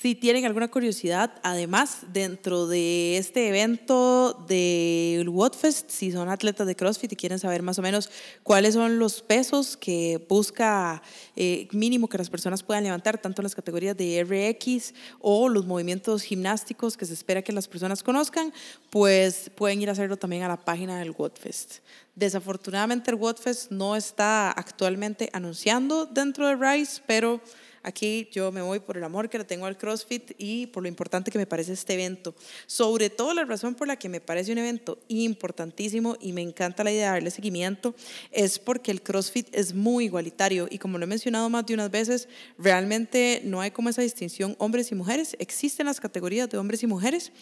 Si 0.00 0.14
tienen 0.14 0.44
alguna 0.44 0.68
curiosidad, 0.68 1.40
además, 1.42 2.02
dentro 2.12 2.68
de 2.68 3.18
este 3.18 3.48
evento 3.48 4.44
del 4.46 5.28
WODFest, 5.28 5.90
si 5.90 6.12
son 6.12 6.28
atletas 6.28 6.68
de 6.68 6.76
CrossFit 6.76 7.14
y 7.14 7.16
quieren 7.16 7.40
saber 7.40 7.62
más 7.62 7.80
o 7.80 7.82
menos 7.82 8.08
cuáles 8.44 8.74
son 8.74 9.00
los 9.00 9.22
pesos 9.22 9.76
que 9.76 10.24
busca 10.28 11.02
eh, 11.34 11.66
mínimo 11.72 12.08
que 12.08 12.16
las 12.16 12.30
personas 12.30 12.62
puedan 12.62 12.84
levantar, 12.84 13.18
tanto 13.18 13.42
en 13.42 13.44
las 13.44 13.56
categorías 13.56 13.96
de 13.96 14.22
RX 14.22 14.94
o 15.18 15.48
los 15.48 15.66
movimientos 15.66 16.22
gimnásticos 16.22 16.96
que 16.96 17.04
se 17.04 17.14
espera 17.14 17.42
que 17.42 17.50
las 17.52 17.66
personas 17.66 18.04
conozcan, 18.04 18.52
pues 18.90 19.50
pueden 19.56 19.82
ir 19.82 19.88
a 19.88 19.92
hacerlo 19.92 20.16
también 20.16 20.44
a 20.44 20.48
la 20.48 20.64
página 20.64 21.00
del 21.00 21.10
WODFest. 21.10 21.78
Desafortunadamente 22.14 23.10
el 23.10 23.16
WODFest 23.16 23.72
no 23.72 23.96
está 23.96 24.52
actualmente 24.52 25.28
anunciando 25.32 26.06
dentro 26.06 26.46
de 26.46 26.54
RISE, 26.54 27.02
pero 27.04 27.40
aquí 27.82 28.28
yo 28.32 28.52
me 28.52 28.62
voy 28.62 28.80
por 28.80 28.96
el 28.96 29.04
amor 29.04 29.28
que 29.28 29.38
le 29.38 29.44
tengo 29.44 29.66
al 29.66 29.76
CrossFit 29.76 30.32
y 30.38 30.66
por 30.66 30.82
lo 30.82 30.88
importante 30.88 31.30
que 31.30 31.38
me 31.38 31.46
parece 31.46 31.72
este 31.72 31.94
evento. 31.94 32.34
Sobre 32.66 33.10
todo 33.10 33.34
la 33.34 33.44
razón 33.44 33.74
por 33.74 33.88
la 33.88 33.96
que 33.96 34.08
me 34.08 34.20
parece 34.20 34.52
un 34.52 34.58
evento 34.58 34.98
importantísimo 35.08 36.16
y 36.20 36.32
me 36.32 36.42
encanta 36.42 36.84
la 36.84 36.92
idea 36.92 37.06
de 37.06 37.12
darle 37.12 37.30
seguimiento 37.30 37.94
es 38.32 38.58
porque 38.58 38.90
el 38.90 39.02
CrossFit 39.02 39.48
es 39.52 39.74
muy 39.74 40.06
igualitario 40.06 40.68
y 40.70 40.78
como 40.78 40.98
lo 40.98 41.04
he 41.04 41.08
mencionado 41.08 41.48
más 41.50 41.66
de 41.66 41.74
unas 41.74 41.90
veces, 41.90 42.28
realmente 42.58 43.42
no 43.44 43.60
hay 43.60 43.70
como 43.70 43.88
esa 43.88 44.02
distinción 44.02 44.56
hombres 44.58 44.90
y 44.92 44.94
mujeres. 44.94 45.36
Existen 45.38 45.86
las 45.86 46.00
categorías 46.00 46.48
de 46.48 46.58
hombres 46.58 46.82
y 46.82 46.86
mujeres, 46.86 47.32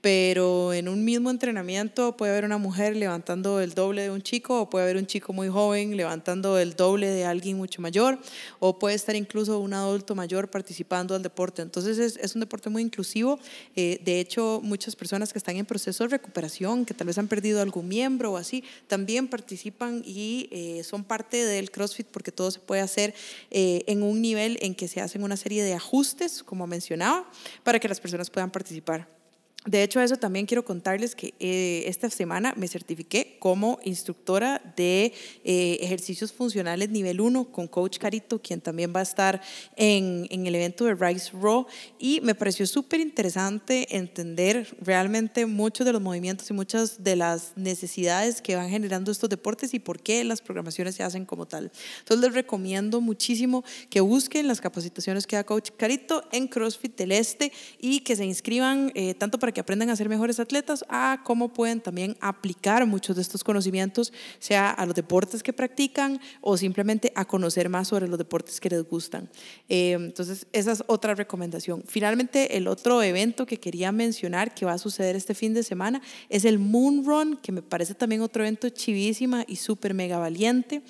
pero 0.00 0.72
en 0.72 0.88
un 0.88 1.04
mismo 1.04 1.30
entrenamiento 1.30 2.16
puede 2.16 2.32
haber 2.32 2.44
una 2.44 2.58
mujer 2.58 2.96
levantando 2.96 3.60
el 3.60 3.74
doble 3.74 4.02
de 4.02 4.10
un 4.10 4.22
chico 4.22 4.60
o 4.60 4.70
puede 4.70 4.84
haber 4.84 4.96
un 4.96 5.06
chico 5.06 5.32
muy 5.32 5.48
joven 5.48 5.96
levantando 5.96 6.58
el 6.58 6.76
doble 6.76 7.08
de 7.08 7.24
alguien 7.24 7.56
mucho 7.56 7.80
mayor 7.80 8.18
o 8.58 8.78
puede 8.78 8.94
estar 8.94 9.16
incluso 9.16 9.58
un 9.60 9.72
adulto 9.94 10.14
mayor 10.14 10.50
participando 10.50 11.14
del 11.14 11.22
deporte. 11.22 11.62
Entonces 11.62 11.98
es, 11.98 12.16
es 12.16 12.34
un 12.34 12.40
deporte 12.40 12.70
muy 12.70 12.82
inclusivo. 12.82 13.38
Eh, 13.76 14.00
de 14.04 14.20
hecho, 14.20 14.60
muchas 14.62 14.96
personas 14.96 15.32
que 15.32 15.38
están 15.38 15.56
en 15.56 15.66
proceso 15.66 16.04
de 16.04 16.10
recuperación, 16.10 16.84
que 16.84 16.94
tal 16.94 17.06
vez 17.06 17.18
han 17.18 17.28
perdido 17.28 17.62
algún 17.62 17.88
miembro 17.88 18.32
o 18.32 18.36
así, 18.36 18.64
también 18.86 19.28
participan 19.28 20.02
y 20.04 20.48
eh, 20.50 20.82
son 20.84 21.04
parte 21.04 21.44
del 21.44 21.70
CrossFit 21.70 22.06
porque 22.08 22.32
todo 22.32 22.50
se 22.50 22.60
puede 22.60 22.82
hacer 22.82 23.14
eh, 23.50 23.84
en 23.86 24.02
un 24.02 24.20
nivel 24.20 24.58
en 24.60 24.74
que 24.74 24.88
se 24.88 25.00
hacen 25.00 25.22
una 25.22 25.36
serie 25.36 25.62
de 25.62 25.74
ajustes, 25.74 26.42
como 26.42 26.66
mencionaba, 26.66 27.28
para 27.62 27.78
que 27.78 27.88
las 27.88 28.00
personas 28.00 28.30
puedan 28.30 28.50
participar. 28.50 29.23
De 29.66 29.82
hecho, 29.82 29.98
eso 30.02 30.18
también 30.18 30.44
quiero 30.44 30.62
contarles 30.62 31.14
que 31.14 31.32
eh, 31.40 31.84
esta 31.86 32.10
semana 32.10 32.52
me 32.54 32.68
certifiqué 32.68 33.38
como 33.38 33.78
instructora 33.82 34.60
de 34.76 35.14
eh, 35.42 35.78
ejercicios 35.80 36.34
funcionales 36.34 36.90
nivel 36.90 37.18
1 37.18 37.50
con 37.50 37.66
Coach 37.66 37.96
Carito, 37.96 38.42
quien 38.42 38.60
también 38.60 38.92
va 38.94 39.00
a 39.00 39.04
estar 39.04 39.40
en, 39.76 40.26
en 40.28 40.46
el 40.46 40.54
evento 40.54 40.84
de 40.84 40.94
Rise 40.94 41.30
Raw. 41.32 41.66
Y 41.98 42.20
me 42.20 42.34
pareció 42.34 42.66
súper 42.66 43.00
interesante 43.00 43.96
entender 43.96 44.76
realmente 44.82 45.46
muchos 45.46 45.86
de 45.86 45.94
los 45.94 46.02
movimientos 46.02 46.50
y 46.50 46.52
muchas 46.52 47.02
de 47.02 47.16
las 47.16 47.52
necesidades 47.56 48.42
que 48.42 48.56
van 48.56 48.68
generando 48.68 49.10
estos 49.10 49.30
deportes 49.30 49.72
y 49.72 49.78
por 49.78 50.02
qué 50.02 50.24
las 50.24 50.42
programaciones 50.42 50.94
se 50.94 51.04
hacen 51.04 51.24
como 51.24 51.46
tal. 51.46 51.72
Entonces, 52.00 52.22
les 52.22 52.34
recomiendo 52.34 53.00
muchísimo 53.00 53.64
que 53.88 54.02
busquen 54.02 54.46
las 54.46 54.60
capacitaciones 54.60 55.26
que 55.26 55.36
da 55.36 55.44
Coach 55.44 55.70
Carito 55.78 56.22
en 56.32 56.48
CrossFit 56.48 56.98
del 56.98 57.12
Este 57.12 57.50
y 57.80 58.00
que 58.00 58.14
se 58.14 58.26
inscriban 58.26 58.92
eh, 58.94 59.14
tanto 59.14 59.38
para 59.38 59.53
que 59.54 59.60
aprendan 59.60 59.88
a 59.88 59.96
ser 59.96 60.10
mejores 60.10 60.38
atletas, 60.38 60.84
a 60.90 61.22
cómo 61.24 61.52
pueden 61.52 61.80
también 61.80 62.16
aplicar 62.20 62.84
muchos 62.86 63.16
de 63.16 63.22
estos 63.22 63.42
conocimientos, 63.42 64.12
sea 64.38 64.70
a 64.70 64.84
los 64.84 64.94
deportes 64.94 65.42
que 65.42 65.52
practican 65.52 66.20
o 66.42 66.58
simplemente 66.58 67.12
a 67.14 67.24
conocer 67.24 67.68
más 67.70 67.88
sobre 67.88 68.08
los 68.08 68.18
deportes 68.18 68.60
que 68.60 68.68
les 68.68 68.82
gustan. 68.82 69.30
Eh, 69.68 69.92
entonces, 69.92 70.46
esa 70.52 70.72
es 70.72 70.84
otra 70.86 71.14
recomendación. 71.14 71.82
Finalmente, 71.86 72.56
el 72.56 72.68
otro 72.68 73.02
evento 73.02 73.46
que 73.46 73.58
quería 73.58 73.92
mencionar 73.92 74.54
que 74.54 74.66
va 74.66 74.74
a 74.74 74.78
suceder 74.78 75.16
este 75.16 75.34
fin 75.34 75.54
de 75.54 75.62
semana 75.62 76.02
es 76.28 76.44
el 76.44 76.58
Moon 76.58 77.04
Run, 77.04 77.36
que 77.36 77.52
me 77.52 77.62
parece 77.62 77.94
también 77.94 78.20
otro 78.20 78.42
evento 78.42 78.68
chivísima 78.68 79.44
y 79.46 79.56
súper 79.56 79.94
mega 79.94 80.18
valiente. 80.18 80.82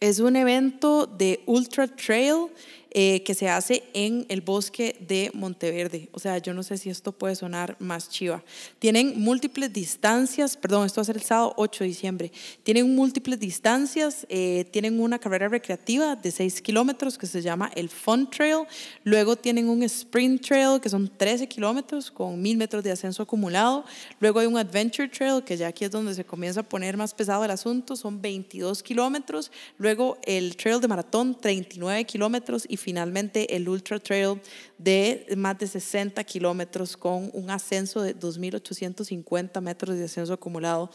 Es 0.00 0.18
un 0.20 0.36
evento 0.36 1.06
de 1.06 1.42
ultra 1.46 1.88
trail 1.88 2.48
eh, 2.96 3.24
que 3.24 3.34
se 3.34 3.48
hace 3.48 3.82
en 3.92 4.24
el 4.28 4.40
bosque 4.40 4.96
de 5.00 5.32
Monteverde. 5.34 6.08
O 6.12 6.20
sea, 6.20 6.38
yo 6.38 6.54
no 6.54 6.62
sé 6.62 6.78
si 6.78 6.90
esto 6.90 7.10
puede 7.10 7.34
sonar 7.34 7.76
más 7.80 8.08
chiva. 8.08 8.44
Tienen 8.78 9.20
múltiples 9.20 9.72
distancias, 9.72 10.56
perdón, 10.56 10.86
esto 10.86 11.00
va 11.00 11.02
a 11.02 11.06
ser 11.06 11.16
el 11.16 11.24
sábado 11.24 11.54
8 11.56 11.82
de 11.82 11.88
diciembre. 11.88 12.32
Tienen 12.62 12.94
múltiples 12.94 13.40
distancias, 13.40 14.24
eh, 14.28 14.66
tienen 14.70 15.00
una 15.00 15.18
carrera 15.18 15.48
recreativa 15.48 16.14
de 16.14 16.30
6 16.30 16.62
kilómetros 16.62 17.18
que 17.18 17.26
se 17.26 17.42
llama 17.42 17.68
el 17.74 17.88
Fun 17.88 18.30
Trail. 18.30 18.64
Luego 19.02 19.34
tienen 19.34 19.68
un 19.68 19.82
Sprint 19.82 20.46
Trail 20.46 20.80
que 20.80 20.88
son 20.88 21.08
13 21.08 21.48
kilómetros 21.48 22.12
con 22.12 22.40
1000 22.40 22.56
metros 22.56 22.84
de 22.84 22.92
ascenso 22.92 23.24
acumulado. 23.24 23.84
Luego 24.20 24.38
hay 24.38 24.46
un 24.46 24.56
Adventure 24.56 25.08
Trail 25.08 25.42
que 25.42 25.56
ya 25.56 25.66
aquí 25.66 25.84
es 25.84 25.90
donde 25.90 26.14
se 26.14 26.24
comienza 26.24 26.60
a 26.60 26.62
poner 26.62 26.96
más 26.96 27.12
pesado 27.12 27.44
el 27.44 27.50
asunto, 27.50 27.96
son 27.96 28.22
22 28.22 28.84
kilómetros. 28.84 29.50
Luego 29.78 30.16
el 30.24 30.56
Trail 30.56 30.80
de 30.80 30.86
Maratón, 30.86 31.36
39 31.40 32.04
kilómetros 32.04 32.66
y 32.68 32.83
finalmente 32.84 33.56
el 33.56 33.66
Ultra 33.66 33.98
Trail 33.98 34.38
de 34.76 35.26
más 35.38 35.58
de 35.58 35.66
60 35.66 36.22
kilómetros 36.24 36.98
con 36.98 37.30
un 37.32 37.48
ascenso 37.48 38.02
de 38.02 38.14
2.850 38.14 39.60
metros 39.62 39.96
de 39.96 40.04
ascenso 40.04 40.34
acumulado. 40.34 40.90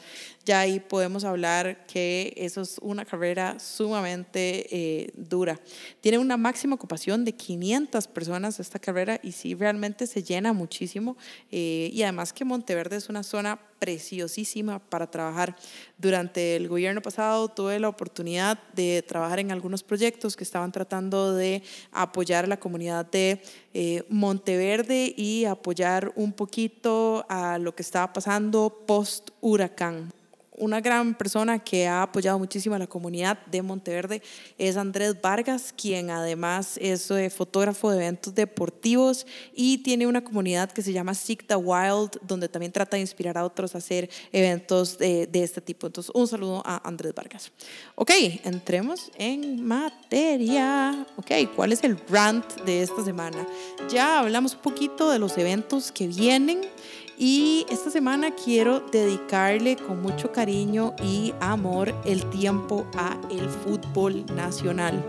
Ya 0.45 0.59
ahí 0.59 0.79
podemos 0.79 1.23
hablar 1.23 1.87
que 1.87 2.33
eso 2.37 2.61
es 2.61 2.77
una 2.81 3.05
carrera 3.05 3.59
sumamente 3.59 4.67
eh, 4.69 5.11
dura. 5.15 5.59
Tiene 5.99 6.19
una 6.19 6.37
máxima 6.37 6.75
ocupación 6.75 7.25
de 7.25 7.33
500 7.33 8.07
personas 8.07 8.59
esta 8.59 8.77
carrera 8.77 9.19
y 9.23 9.31
sí, 9.31 9.55
realmente 9.55 10.05
se 10.05 10.21
llena 10.21 10.53
muchísimo. 10.53 11.17
Eh, 11.51 11.89
y 11.91 12.03
además 12.03 12.33
que 12.33 12.45
Monteverde 12.45 12.97
es 12.97 13.09
una 13.09 13.23
zona 13.23 13.59
preciosísima 13.79 14.79
para 14.79 15.09
trabajar. 15.09 15.55
Durante 15.97 16.55
el 16.55 16.67
gobierno 16.67 17.01
pasado 17.01 17.47
tuve 17.47 17.79
la 17.79 17.89
oportunidad 17.89 18.59
de 18.73 19.03
trabajar 19.07 19.39
en 19.39 19.51
algunos 19.51 19.83
proyectos 19.83 20.35
que 20.35 20.43
estaban 20.43 20.71
tratando 20.71 21.33
de 21.33 21.63
apoyar 21.91 22.45
a 22.45 22.47
la 22.47 22.59
comunidad 22.59 23.05
de 23.05 23.41
eh, 23.73 24.03
Monteverde 24.09 25.13
y 25.15 25.45
apoyar 25.45 26.11
un 26.15 26.33
poquito 26.33 27.25
a 27.29 27.57
lo 27.57 27.75
que 27.75 27.83
estaba 27.83 28.13
pasando 28.13 28.83
post 28.85 29.29
huracán 29.41 30.11
una 30.59 30.81
gran 30.81 31.15
persona 31.15 31.59
que 31.59 31.87
ha 31.87 32.03
apoyado 32.03 32.37
muchísimo 32.37 32.75
a 32.75 32.79
la 32.79 32.87
comunidad 32.87 33.39
de 33.45 33.61
Monteverde 33.61 34.21
es 34.57 34.77
Andrés 34.77 35.19
Vargas, 35.21 35.73
quien 35.75 36.09
además 36.09 36.77
es 36.81 37.09
eh, 37.11 37.29
fotógrafo 37.29 37.89
de 37.91 37.97
eventos 37.97 38.35
deportivos 38.35 39.25
y 39.53 39.79
tiene 39.79 40.05
una 40.05 40.23
comunidad 40.23 40.71
que 40.71 40.81
se 40.81 40.93
llama 40.93 41.13
Seek 41.13 41.45
Wild, 41.57 42.19
donde 42.21 42.49
también 42.49 42.71
trata 42.71 42.97
de 42.97 43.01
inspirar 43.01 43.37
a 43.37 43.45
otros 43.45 43.73
a 43.75 43.79
hacer 43.79 44.09
eventos 44.31 44.97
de, 44.97 45.27
de 45.27 45.43
este 45.43 45.61
tipo. 45.61 45.87
Entonces, 45.87 46.11
un 46.13 46.27
saludo 46.27 46.61
a 46.65 46.87
Andrés 46.87 47.13
Vargas. 47.13 47.51
Ok, 47.95 48.11
entremos 48.43 49.11
en 49.17 49.65
materia. 49.65 51.05
Ok, 51.17 51.31
¿cuál 51.55 51.71
es 51.71 51.83
el 51.83 51.97
rant 52.09 52.45
de 52.61 52.83
esta 52.83 53.03
semana? 53.03 53.47
Ya 53.89 54.19
hablamos 54.19 54.53
un 54.53 54.61
poquito 54.61 55.09
de 55.09 55.19
los 55.19 55.37
eventos 55.37 55.91
que 55.91 56.07
vienen. 56.07 56.61
Y 57.21 57.65
esta 57.69 57.89
semana 57.89 58.31
quiero 58.33 58.79
dedicarle 58.79 59.75
con 59.75 60.01
mucho 60.01 60.31
cariño 60.31 60.93
y 61.03 61.33
amor 61.41 61.93
el 62.05 62.23
tiempo 62.29 62.85
a 62.95 63.17
el 63.29 63.49
fútbol 63.49 64.25
nacional. 64.33 65.03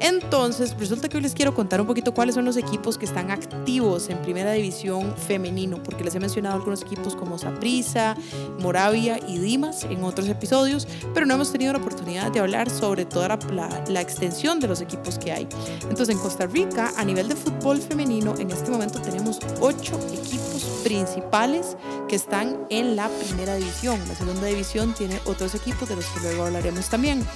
Entonces, 0.00 0.76
resulta 0.76 1.08
que 1.08 1.18
hoy 1.18 1.22
les 1.22 1.34
quiero 1.34 1.54
contar 1.54 1.80
un 1.80 1.86
poquito 1.86 2.12
cuáles 2.12 2.34
son 2.34 2.44
los 2.44 2.56
equipos 2.56 2.98
que 2.98 3.04
están 3.04 3.30
activos 3.30 4.08
en 4.08 4.18
Primera 4.22 4.50
División 4.50 5.14
femenino, 5.16 5.80
porque 5.80 6.02
les 6.02 6.16
he 6.16 6.18
mencionado 6.18 6.56
algunos 6.56 6.82
equipos 6.82 7.14
como 7.14 7.38
Saprissa, 7.38 8.16
Moravia 8.58 9.20
y 9.28 9.38
Dimas 9.38 9.84
en 9.84 10.02
otros 10.02 10.26
episodios, 10.28 10.88
pero 11.14 11.26
no 11.26 11.34
hemos 11.34 11.52
tenido 11.52 11.72
la 11.72 11.78
oportunidad 11.78 12.32
de 12.32 12.40
hablar 12.40 12.68
sobre 12.68 13.04
toda 13.04 13.28
la, 13.28 13.84
la 13.86 14.00
extensión 14.00 14.58
de 14.58 14.66
los 14.66 14.80
equipos 14.80 15.16
que 15.16 15.30
hay. 15.30 15.46
Entonces, 15.82 16.08
en 16.08 16.18
Costa 16.18 16.48
Rica, 16.48 16.92
a 16.96 17.04
nivel 17.04 17.28
de 17.28 17.36
fútbol 17.36 17.80
femenino, 17.80 18.34
en 18.36 18.50
este 18.50 18.72
momento 18.72 19.00
tenemos 19.00 19.38
ocho 19.60 19.96
equipos 20.12 20.51
principales 20.82 21.76
que 22.08 22.16
están 22.16 22.66
en 22.70 22.96
la 22.96 23.08
Primera 23.08 23.54
División. 23.56 23.98
La 24.08 24.14
Segunda 24.14 24.46
División 24.46 24.94
tiene 24.94 25.20
otros 25.24 25.54
equipos 25.54 25.88
de 25.88 25.96
los 25.96 26.06
que 26.06 26.20
luego 26.20 26.44
hablaremos 26.44 26.88
también. 26.88 27.26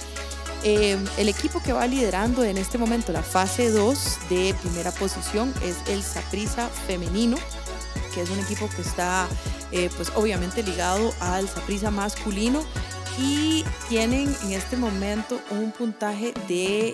Eh, 0.63 0.97
el 1.17 1.29
equipo 1.29 1.61
que 1.61 1.71
va 1.71 1.85
liderando 1.85 2.43
en 2.43 2.57
este 2.57 2.77
momento 2.77 3.11
la 3.11 3.21
fase 3.21 3.69
2 3.69 4.19
de 4.29 4.55
primera 4.61 4.91
posición 4.91 5.53
es 5.63 5.77
el 5.87 6.01
Saprisa 6.01 6.67
femenino, 6.87 7.37
que 8.13 8.21
es 8.21 8.29
un 8.29 8.39
equipo 8.39 8.67
que 8.75 8.81
está 8.81 9.27
eh, 9.71 9.89
pues 9.95 10.11
obviamente 10.15 10.63
ligado 10.63 11.13
al 11.19 11.47
Saprisa 11.47 11.91
masculino 11.91 12.63
y 13.17 13.63
tienen 13.89 14.33
en 14.43 14.51
este 14.51 14.77
momento 14.77 15.39
un 15.51 15.71
puntaje 15.71 16.33
de 16.47 16.93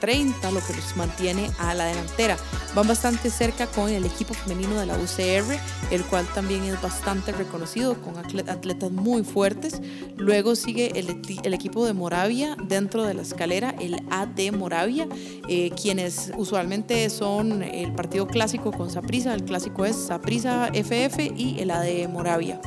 30, 0.00 0.48
eh, 0.48 0.52
lo 0.52 0.60
que 0.60 0.74
los 0.74 0.96
mantiene 0.96 1.50
a 1.58 1.74
la 1.74 1.86
delantera. 1.86 2.36
Van 2.74 2.86
bastante 2.86 3.30
cerca 3.30 3.66
con 3.66 3.88
el 3.88 4.04
equipo 4.04 4.34
femenino 4.34 4.78
de 4.78 4.86
la 4.86 4.94
UCR, 4.96 5.58
el 5.90 6.04
cual 6.04 6.26
también 6.34 6.64
es 6.64 6.80
bastante 6.82 7.32
reconocido, 7.32 7.94
con 8.02 8.16
atletas 8.18 8.90
muy 8.90 9.22
fuertes. 9.24 9.80
Luego 10.16 10.56
sigue 10.56 10.92
el, 10.98 11.20
el 11.42 11.54
equipo 11.54 11.86
de 11.86 11.92
Moravia 11.92 12.56
dentro 12.62 13.04
de 13.04 13.14
la 13.14 13.22
escalera, 13.22 13.74
el 13.80 13.96
AD 14.10 14.52
Moravia, 14.56 15.08
eh, 15.48 15.70
quienes 15.80 16.32
usualmente 16.36 17.08
son 17.10 17.62
el 17.62 17.92
partido 17.94 18.26
clásico 18.26 18.72
con 18.72 18.90
Saprisa. 18.90 19.34
El 19.34 19.44
clásico 19.44 19.84
es 19.84 19.96
Saprisa 19.96 20.70
FF 20.72 21.32
y 21.36 21.56
el 21.60 21.70
AD 21.70 22.08
Moravia. 22.08 22.60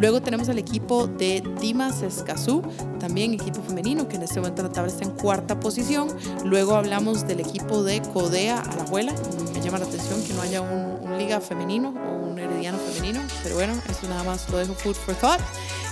Luego 0.00 0.22
tenemos 0.22 0.48
el 0.48 0.58
equipo 0.58 1.06
de 1.06 1.42
Dimas 1.60 2.00
Escazú, 2.00 2.49
también 2.98 3.34
equipo 3.34 3.62
femenino, 3.62 4.08
que 4.08 4.16
en 4.16 4.22
este 4.22 4.40
momento 4.40 4.62
la 4.62 4.70
tabla 4.70 4.90
está 4.90 5.04
en 5.04 5.12
cuarta 5.12 5.58
posición. 5.60 6.08
Luego 6.44 6.74
hablamos 6.74 7.26
del 7.26 7.40
equipo 7.40 7.82
de 7.82 8.02
Codea 8.02 8.60
Alajuela. 8.60 9.14
Me 9.54 9.60
llama 9.60 9.78
la 9.78 9.86
atención 9.86 10.22
que 10.24 10.34
no 10.34 10.42
haya 10.42 10.60
un, 10.60 10.98
un 11.02 11.18
liga 11.18 11.40
femenino 11.40 11.94
o 12.06 12.26
un 12.26 12.38
herediano 12.38 12.78
femenino, 12.78 13.20
pero 13.42 13.54
bueno, 13.54 13.74
eso 13.88 14.08
nada 14.08 14.24
más 14.24 14.48
lo 14.50 14.58
dejo 14.58 14.74
food 14.74 14.94
for 14.94 15.14
thought. 15.14 15.40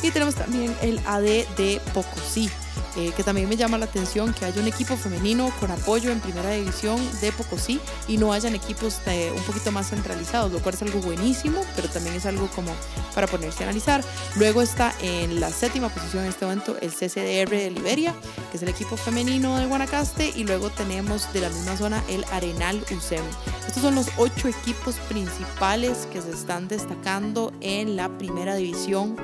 Y 0.02 0.10
tenemos 0.10 0.34
también 0.34 0.74
el 0.82 1.00
AD 1.06 1.22
de 1.56 1.80
Pocosí 1.94 2.50
eh, 2.96 3.12
que 3.16 3.22
también 3.22 3.48
me 3.48 3.56
llama 3.56 3.78
la 3.78 3.84
atención 3.86 4.32
que 4.32 4.44
haya 4.44 4.60
un 4.60 4.68
equipo 4.68 4.96
femenino 4.96 5.52
con 5.60 5.70
apoyo 5.70 6.10
en 6.10 6.20
primera 6.20 6.50
división 6.50 7.00
de 7.20 7.32
Pocosí 7.32 7.80
y 8.06 8.16
no 8.16 8.32
hayan 8.32 8.54
equipos 8.54 9.00
un 9.34 9.42
poquito 9.44 9.72
más 9.72 9.90
centralizados, 9.90 10.52
lo 10.52 10.60
cual 10.60 10.74
es 10.74 10.82
algo 10.82 11.00
buenísimo, 11.00 11.64
pero 11.74 11.88
también 11.88 12.14
es 12.14 12.26
algo 12.26 12.48
como 12.54 12.72
para 13.14 13.26
ponerse 13.26 13.62
a 13.62 13.66
analizar. 13.66 14.04
Luego 14.36 14.62
está 14.62 14.92
en 15.00 15.40
la 15.40 15.50
séptima 15.50 15.88
posición 15.88 16.24
en 16.24 16.30
este 16.30 16.44
momento 16.44 16.76
el 16.80 16.90
CCDR 16.90 17.50
de 17.50 17.70
Liberia, 17.70 18.14
que 18.50 18.56
es 18.56 18.62
el 18.62 18.68
equipo 18.68 18.96
femenino 18.96 19.58
de 19.58 19.66
Guanacaste, 19.66 20.32
y 20.34 20.44
luego 20.44 20.70
tenemos 20.70 21.32
de 21.32 21.40
la 21.40 21.48
misma 21.48 21.76
zona 21.76 22.02
el 22.08 22.24
Arenal 22.32 22.82
UCEM. 22.90 23.24
Estos 23.66 23.82
son 23.82 23.94
los 23.94 24.08
ocho 24.16 24.48
equipos 24.48 24.96
principales 25.08 26.08
que 26.12 26.22
se 26.22 26.30
están 26.30 26.68
destacando 26.68 27.52
en 27.60 27.96
la 27.96 28.16
primera 28.18 28.54
división 28.54 29.16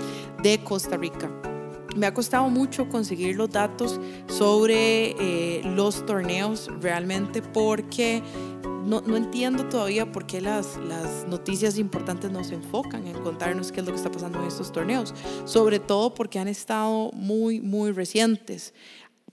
de 0.42 0.62
Costa 0.62 0.97
Rica. 0.97 1.53
Me 1.94 2.06
ha 2.06 2.14
costado 2.14 2.48
mucho 2.48 2.88
conseguir 2.88 3.36
los 3.36 3.50
datos 3.50 4.00
sobre 4.26 5.10
eh, 5.18 5.62
los 5.64 6.04
torneos 6.06 6.68
realmente 6.80 7.40
porque 7.40 8.22
no, 8.84 9.00
no, 9.00 9.16
entiendo 9.16 9.68
todavía 9.68 10.10
por 10.10 10.26
qué 10.26 10.40
las, 10.40 10.76
las 10.76 11.26
noticias 11.26 11.78
importantes 11.78 12.30
no 12.30 12.44
se 12.44 12.54
enfocan 12.54 13.06
en 13.06 13.14
contarnos 13.22 13.72
qué 13.72 13.80
es 13.80 13.86
lo 13.86 13.92
que 13.92 13.96
está 13.96 14.10
pasando 14.10 14.40
en 14.40 14.48
estos 14.48 14.72
torneos, 14.72 15.14
sobre 15.46 15.78
todo 15.78 16.14
porque 16.14 16.38
han 16.38 16.48
estado 16.48 17.10
muy, 17.12 17.60
muy 17.60 17.92
recientes. 17.92 18.74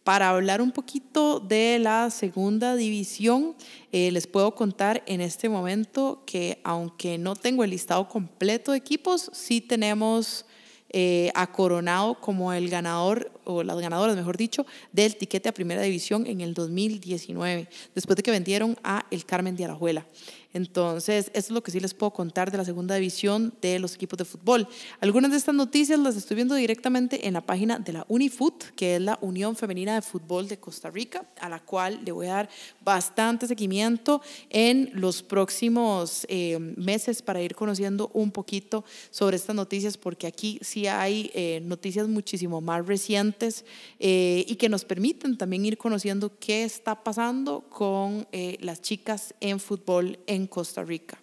Para 0.03 0.29
hablar 0.29 0.61
un 0.61 0.71
poquito 0.71 1.39
de 1.39 1.77
la 1.77 2.09
segunda 2.09 2.75
división, 2.75 3.55
eh, 3.91 4.09
les 4.11 4.25
puedo 4.25 4.55
contar 4.55 5.03
en 5.05 5.21
este 5.21 5.47
momento 5.47 6.23
que 6.25 6.59
aunque 6.63 7.19
no 7.19 7.35
tengo 7.35 7.63
el 7.63 7.69
listado 7.69 8.07
completo 8.07 8.71
de 8.71 8.79
equipos, 8.79 9.29
sí 9.33 9.61
tenemos 9.61 10.45
eh, 10.93 11.31
a 11.35 11.51
Coronado 11.51 12.15
como 12.19 12.51
el 12.53 12.69
ganador, 12.69 13.31
o 13.45 13.63
las 13.63 13.79
ganadoras, 13.79 14.15
mejor 14.15 14.37
dicho, 14.37 14.65
del 14.91 15.15
tiquete 15.15 15.49
a 15.49 15.53
primera 15.53 15.81
división 15.81 16.27
en 16.27 16.41
el 16.41 16.53
2019, 16.53 17.69
después 17.95 18.17
de 18.17 18.23
que 18.23 18.31
vendieron 18.31 18.77
a 18.83 19.05
el 19.09 19.25
Carmen 19.25 19.55
de 19.55 19.65
Arajuela. 19.65 20.05
Entonces, 20.53 21.31
eso 21.33 21.47
es 21.47 21.51
lo 21.51 21.63
que 21.63 21.71
sí 21.71 21.79
les 21.79 21.93
puedo 21.93 22.11
contar 22.11 22.51
de 22.51 22.57
la 22.57 22.65
segunda 22.65 22.95
división 22.95 23.53
de 23.61 23.79
los 23.79 23.95
equipos 23.95 24.17
de 24.17 24.25
fútbol. 24.25 24.67
Algunas 24.99 25.31
de 25.31 25.37
estas 25.37 25.55
noticias 25.55 25.97
las 25.99 26.15
estoy 26.15 26.35
viendo 26.35 26.55
directamente 26.55 27.27
en 27.27 27.33
la 27.33 27.41
página 27.41 27.79
de 27.79 27.93
la 27.93 28.05
Unifoot, 28.09 28.71
que 28.75 28.95
es 28.95 29.01
la 29.01 29.17
Unión 29.21 29.55
Femenina 29.55 29.95
de 29.95 30.01
Fútbol 30.01 30.47
de 30.47 30.57
Costa 30.57 30.89
Rica, 30.89 31.25
a 31.39 31.47
la 31.47 31.59
cual 31.59 31.99
le 32.03 32.11
voy 32.11 32.27
a 32.27 32.33
dar 32.33 32.49
bastante 32.83 33.47
seguimiento 33.47 34.21
en 34.49 34.89
los 34.93 35.23
próximos 35.23 36.25
eh, 36.29 36.59
meses 36.59 37.21
para 37.21 37.41
ir 37.41 37.55
conociendo 37.55 38.11
un 38.13 38.31
poquito 38.31 38.83
sobre 39.09 39.37
estas 39.37 39.55
noticias, 39.55 39.97
porque 39.97 40.27
aquí 40.27 40.59
sí 40.61 40.87
hay 40.87 41.31
eh, 41.33 41.61
noticias 41.63 42.07
muchísimo 42.07 42.59
más 42.59 42.85
recientes 42.85 43.63
eh, 43.99 44.45
y 44.47 44.55
que 44.55 44.69
nos 44.69 44.83
permiten 44.83 45.37
también 45.37 45.65
ir 45.65 45.77
conociendo 45.77 46.31
qué 46.39 46.63
está 46.63 47.03
pasando 47.03 47.61
con 47.69 48.27
las 48.31 48.81
chicas 48.81 49.33
en 49.39 49.59
fútbol 49.59 50.19
en 50.27 50.40
Costa 50.47 50.83
Rica. 50.83 51.17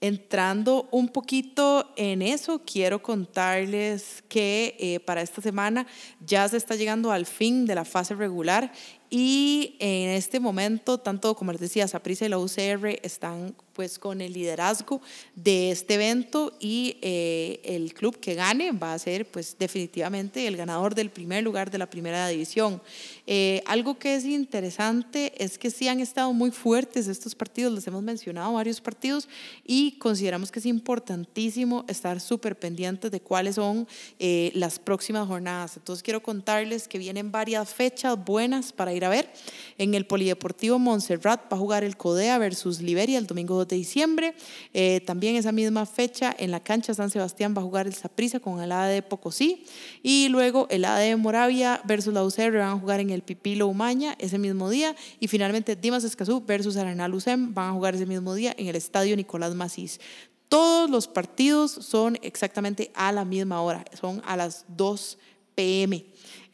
Entrando 0.00 0.86
un 0.90 1.08
poquito 1.08 1.92
en 1.96 2.20
eso, 2.20 2.60
quiero 2.66 3.00
contarles 3.00 4.22
que 4.28 4.76
eh, 4.78 5.00
para 5.00 5.22
esta 5.22 5.40
semana 5.40 5.86
ya 6.20 6.46
se 6.46 6.58
está 6.58 6.76
llegando 6.76 7.10
al 7.10 7.24
fin 7.24 7.64
de 7.64 7.74
la 7.74 7.86
fase 7.86 8.14
regular 8.14 8.70
y 9.16 9.76
en 9.78 10.10
este 10.10 10.40
momento, 10.40 10.98
tanto 10.98 11.36
como 11.36 11.52
les 11.52 11.60
decía, 11.60 11.86
Saprissa 11.86 12.26
y 12.26 12.30
la 12.30 12.38
UCR 12.38 12.98
están 13.04 13.54
pues 13.72 13.98
con 13.98 14.20
el 14.20 14.32
liderazgo 14.32 15.00
de 15.34 15.72
este 15.72 15.94
evento 15.94 16.52
y 16.60 16.96
eh, 17.02 17.60
el 17.64 17.92
club 17.92 18.18
que 18.18 18.34
gane 18.34 18.72
va 18.72 18.94
a 18.94 18.98
ser 18.98 19.26
pues 19.26 19.56
definitivamente 19.58 20.46
el 20.46 20.56
ganador 20.56 20.94
del 20.94 21.10
primer 21.10 21.42
lugar 21.42 21.70
de 21.70 21.78
la 21.78 21.90
primera 21.90 22.26
división. 22.28 22.80
Eh, 23.26 23.62
algo 23.66 23.98
que 23.98 24.14
es 24.14 24.24
interesante 24.24 25.32
es 25.42 25.58
que 25.58 25.70
sí 25.70 25.88
han 25.88 26.00
estado 26.00 26.32
muy 26.32 26.50
fuertes 26.50 27.08
estos 27.08 27.34
partidos, 27.34 27.72
les 27.72 27.86
hemos 27.86 28.02
mencionado 28.02 28.52
varios 28.52 28.80
partidos 28.80 29.28
y 29.64 29.92
consideramos 29.98 30.50
que 30.50 30.60
es 30.60 30.66
importantísimo 30.66 31.84
estar 31.88 32.20
súper 32.20 32.56
pendientes 32.56 33.10
de 33.10 33.20
cuáles 33.20 33.56
son 33.56 33.86
eh, 34.18 34.52
las 34.54 34.78
próximas 34.78 35.26
jornadas. 35.26 35.76
Entonces 35.76 36.02
quiero 36.02 36.22
contarles 36.22 36.86
que 36.86 36.98
vienen 36.98 37.32
varias 37.32 37.74
fechas 37.74 38.16
buenas 38.24 38.72
para 38.72 38.92
ir 38.92 39.03
a 39.04 39.08
ver. 39.08 39.30
En 39.76 39.94
el 39.94 40.06
Polideportivo 40.06 40.78
Montserrat 40.78 41.52
va 41.52 41.56
a 41.56 41.60
jugar 41.60 41.84
el 41.84 41.96
Codea 41.96 42.38
versus 42.38 42.80
Liberia 42.80 43.18
el 43.18 43.26
domingo 43.26 43.64
de 43.64 43.76
diciembre. 43.76 44.34
Eh, 44.72 45.00
también 45.04 45.36
esa 45.36 45.52
misma 45.52 45.86
fecha 45.86 46.34
en 46.38 46.50
la 46.50 46.60
cancha 46.60 46.94
San 46.94 47.10
Sebastián 47.10 47.54
va 47.56 47.60
a 47.62 47.64
jugar 47.64 47.86
el 47.86 47.94
Saprissa 47.94 48.40
con 48.40 48.60
el 48.60 48.70
AD 48.70 48.92
de 48.92 49.02
Pocosí. 49.02 49.64
Y 50.02 50.28
luego 50.28 50.66
el 50.70 50.84
AD 50.84 51.00
de 51.00 51.16
Moravia 51.16 51.80
versus 51.84 52.14
la 52.14 52.24
UCR 52.24 52.58
van 52.58 52.76
a 52.76 52.78
jugar 52.78 53.00
en 53.00 53.10
el 53.10 53.22
Pipilo 53.22 53.66
Umaña 53.66 54.14
ese 54.18 54.38
mismo 54.38 54.70
día. 54.70 54.94
Y 55.20 55.28
finalmente 55.28 55.76
Dimas 55.76 56.04
Escazú 56.04 56.44
versus 56.46 56.76
Arenal 56.76 57.14
UCEM 57.14 57.54
van 57.54 57.70
a 57.70 57.72
jugar 57.72 57.94
ese 57.94 58.06
mismo 58.06 58.34
día 58.34 58.54
en 58.56 58.68
el 58.68 58.76
Estadio 58.76 59.16
Nicolás 59.16 59.54
Macís. 59.54 60.00
Todos 60.48 60.88
los 60.88 61.08
partidos 61.08 61.72
son 61.72 62.18
exactamente 62.22 62.92
a 62.94 63.10
la 63.12 63.24
misma 63.24 63.60
hora, 63.60 63.84
son 63.98 64.22
a 64.24 64.36
las 64.36 64.64
2 64.68 65.18
pm. 65.54 66.04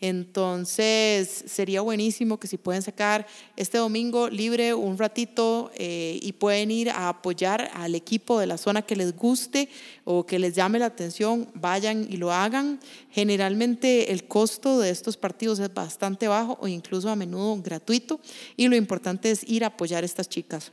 Entonces, 0.00 1.44
sería 1.46 1.82
buenísimo 1.82 2.40
que 2.40 2.48
si 2.48 2.56
pueden 2.56 2.80
sacar 2.80 3.26
este 3.56 3.76
domingo 3.76 4.30
libre 4.30 4.72
un 4.72 4.96
ratito 4.96 5.70
eh, 5.74 6.18
y 6.22 6.32
pueden 6.32 6.70
ir 6.70 6.88
a 6.90 7.10
apoyar 7.10 7.70
al 7.74 7.94
equipo 7.94 8.40
de 8.40 8.46
la 8.46 8.56
zona 8.56 8.82
que 8.82 8.96
les 8.96 9.14
guste 9.14 9.68
o 10.04 10.24
que 10.24 10.38
les 10.38 10.54
llame 10.54 10.78
la 10.78 10.86
atención, 10.86 11.48
vayan 11.54 12.06
y 12.08 12.16
lo 12.16 12.32
hagan. 12.32 12.80
Generalmente 13.10 14.10
el 14.10 14.24
costo 14.24 14.78
de 14.78 14.88
estos 14.88 15.18
partidos 15.18 15.58
es 15.58 15.72
bastante 15.72 16.28
bajo 16.28 16.56
o 16.60 16.66
incluso 16.66 17.10
a 17.10 17.16
menudo 17.16 17.60
gratuito 17.62 18.20
y 18.56 18.68
lo 18.68 18.76
importante 18.76 19.30
es 19.30 19.46
ir 19.48 19.64
a 19.64 19.68
apoyar 19.68 20.02
a 20.02 20.06
estas 20.06 20.28
chicas. 20.30 20.72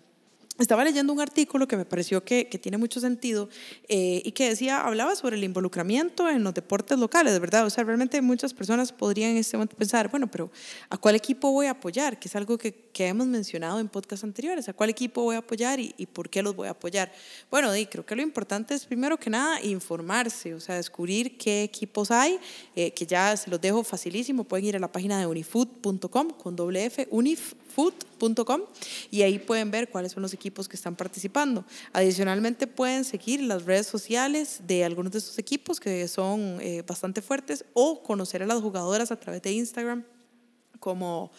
Estaba 0.60 0.84
leyendo 0.84 1.14
un 1.14 1.22
artículo 1.22 1.68
que 1.68 1.78
me 1.78 1.86
pareció 1.86 2.24
que, 2.24 2.46
tiene 2.46 2.78
mucho 2.78 3.00
sentido 3.00 3.50
eh, 3.88 4.22
y 4.26 4.32
que 4.32 4.50
decía, 4.50 4.82
hablaba 4.82 5.16
sobre 5.16 5.38
el 5.38 5.44
involucramiento 5.44 6.28
en 6.28 6.44
los 6.44 6.54
deportes 6.54 6.98
locales, 6.98 7.40
¿verdad? 7.40 7.66
O 7.66 7.70
sea, 7.70 7.84
realmente 7.84 8.22
muchas 8.22 8.54
personas 8.54 8.92
podrían 8.92 9.32
en 9.32 9.38
este 9.38 9.58
momento 9.58 9.76
pensar, 9.76 10.10
bueno, 10.10 10.28
pero 10.32 10.50
¿a 10.90 10.98
cuál 10.98 11.16
equipo 11.16 11.52
voy 11.52 11.68
a 11.68 11.72
apoyar? 11.72 12.18
Que 12.20 12.28
es 12.28 12.36
algo 12.36 12.58
que, 12.58 12.87
que 12.98 13.06
hemos 13.06 13.28
mencionado 13.28 13.80
en 13.80 13.90
podcasts 13.90 14.24
anteriores. 14.24 14.68
¿A 14.70 14.74
cuál 14.74 14.90
equipo 14.90 15.22
voy 15.22 15.36
a 15.36 15.40
apoyar 15.40 15.80
y, 15.80 15.94
y 16.00 16.08
por 16.08 16.32
qué 16.32 16.42
los 16.42 16.56
voy 16.56 16.68
a 16.68 16.72
apoyar? 16.72 17.12
Bueno, 17.52 17.76
y 17.76 17.86
creo 17.86 18.04
que 18.04 18.16
lo 18.16 18.24
importante 18.24 18.74
es, 18.74 18.86
primero 18.86 19.20
que 19.20 19.30
nada, 19.30 19.62
informarse, 19.62 20.56
o 20.56 20.60
sea, 20.60 20.78
descubrir 20.78 21.38
qué 21.38 21.62
equipos 21.62 22.10
hay, 22.10 22.40
eh, 22.76 22.90
que 22.90 23.06
ya 23.06 23.38
se 23.38 23.52
los 23.52 23.62
dejo 23.62 23.84
facilísimo. 23.84 24.46
Pueden 24.46 24.66
ir 24.66 24.76
a 24.78 24.80
la 24.80 24.92
página 24.92 25.20
de 25.20 25.28
unifood.com 25.28 26.32
con 26.32 26.56
doble 26.56 26.86
F, 26.86 27.08
uniffood.com 27.12 28.62
y 29.12 29.22
ahí 29.22 29.38
pueden 29.38 29.70
ver 29.70 29.90
cuáles 29.90 30.14
son 30.14 30.24
los 30.24 30.34
equipos 30.34 30.68
que 30.68 30.76
están 30.76 30.96
participando. 30.96 31.66
Adicionalmente 31.94 32.66
pueden 32.66 33.06
seguir 33.06 33.44
las 33.44 33.66
redes 33.66 33.86
sociales 33.86 34.62
de 34.66 34.84
algunos 34.84 35.12
de 35.12 35.20
estos 35.20 35.38
equipos 35.38 35.80
que 35.80 36.08
son 36.08 36.58
eh, 36.62 36.82
bastante 36.82 37.22
fuertes 37.22 37.64
o 37.74 38.02
conocer 38.02 38.42
a 38.42 38.48
las 38.48 38.60
jugadoras 38.60 39.12
a 39.12 39.20
través 39.20 39.44
de 39.44 39.52
Instagram 39.52 40.04
como 40.80 41.32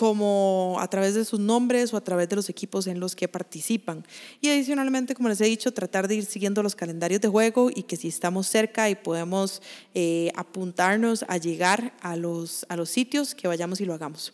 como 0.00 0.78
a 0.80 0.88
través 0.88 1.14
de 1.14 1.26
sus 1.26 1.38
nombres 1.38 1.92
o 1.92 1.98
a 1.98 2.00
través 2.00 2.26
de 2.30 2.34
los 2.34 2.48
equipos 2.48 2.86
en 2.86 3.00
los 3.00 3.14
que 3.14 3.28
participan. 3.28 4.06
Y 4.40 4.48
adicionalmente, 4.48 5.14
como 5.14 5.28
les 5.28 5.42
he 5.42 5.44
dicho, 5.44 5.74
tratar 5.74 6.08
de 6.08 6.14
ir 6.14 6.24
siguiendo 6.24 6.62
los 6.62 6.74
calendarios 6.74 7.20
de 7.20 7.28
juego 7.28 7.68
y 7.68 7.82
que 7.82 7.96
si 7.96 8.08
estamos 8.08 8.46
cerca 8.46 8.88
y 8.88 8.94
podemos 8.94 9.60
eh, 9.92 10.32
apuntarnos 10.36 11.26
a 11.28 11.36
llegar 11.36 11.92
a 12.00 12.16
los, 12.16 12.64
a 12.70 12.76
los 12.76 12.88
sitios, 12.88 13.34
que 13.34 13.46
vayamos 13.46 13.82
y 13.82 13.84
lo 13.84 13.92
hagamos. 13.92 14.32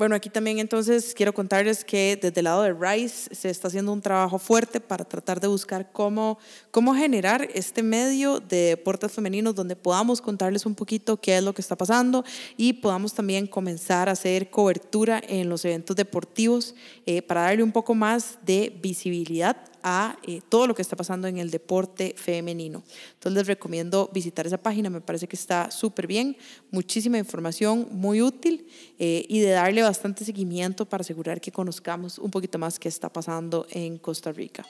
Bueno, 0.00 0.14
aquí 0.14 0.30
también 0.30 0.58
entonces 0.60 1.12
quiero 1.14 1.34
contarles 1.34 1.84
que 1.84 2.18
desde 2.18 2.40
el 2.40 2.44
lado 2.44 2.62
de 2.62 2.72
Rice 2.72 3.34
se 3.34 3.50
está 3.50 3.68
haciendo 3.68 3.92
un 3.92 4.00
trabajo 4.00 4.38
fuerte 4.38 4.80
para 4.80 5.04
tratar 5.04 5.40
de 5.40 5.46
buscar 5.46 5.92
cómo, 5.92 6.38
cómo 6.70 6.94
generar 6.94 7.46
este 7.52 7.82
medio 7.82 8.40
de 8.40 8.68
deportes 8.68 9.12
femeninos 9.12 9.54
donde 9.54 9.76
podamos 9.76 10.22
contarles 10.22 10.64
un 10.64 10.74
poquito 10.74 11.18
qué 11.18 11.36
es 11.36 11.42
lo 11.42 11.52
que 11.52 11.60
está 11.60 11.76
pasando 11.76 12.24
y 12.56 12.72
podamos 12.72 13.12
también 13.12 13.46
comenzar 13.46 14.08
a 14.08 14.12
hacer 14.12 14.48
cobertura 14.48 15.20
en 15.28 15.50
los 15.50 15.66
eventos 15.66 15.94
deportivos 15.94 16.74
eh, 17.04 17.20
para 17.20 17.42
darle 17.42 17.62
un 17.62 17.72
poco 17.72 17.94
más 17.94 18.38
de 18.46 18.74
visibilidad 18.80 19.69
a 19.82 20.16
eh, 20.22 20.40
todo 20.48 20.66
lo 20.66 20.74
que 20.74 20.82
está 20.82 20.96
pasando 20.96 21.28
en 21.28 21.38
el 21.38 21.50
deporte 21.50 22.14
femenino. 22.16 22.82
Entonces 23.14 23.36
les 23.36 23.46
recomiendo 23.46 24.10
visitar 24.12 24.46
esa 24.46 24.58
página, 24.58 24.90
me 24.90 25.00
parece 25.00 25.26
que 25.26 25.36
está 25.36 25.70
súper 25.70 26.06
bien, 26.06 26.36
muchísima 26.70 27.18
información, 27.18 27.88
muy 27.90 28.22
útil 28.22 28.66
eh, 28.98 29.24
y 29.28 29.40
de 29.40 29.50
darle 29.50 29.82
bastante 29.82 30.24
seguimiento 30.24 30.86
para 30.86 31.02
asegurar 31.02 31.40
que 31.40 31.52
conozcamos 31.52 32.18
un 32.18 32.30
poquito 32.30 32.58
más 32.58 32.78
qué 32.78 32.88
está 32.88 33.08
pasando 33.08 33.66
en 33.70 33.98
Costa 33.98 34.32
Rica. 34.32 34.66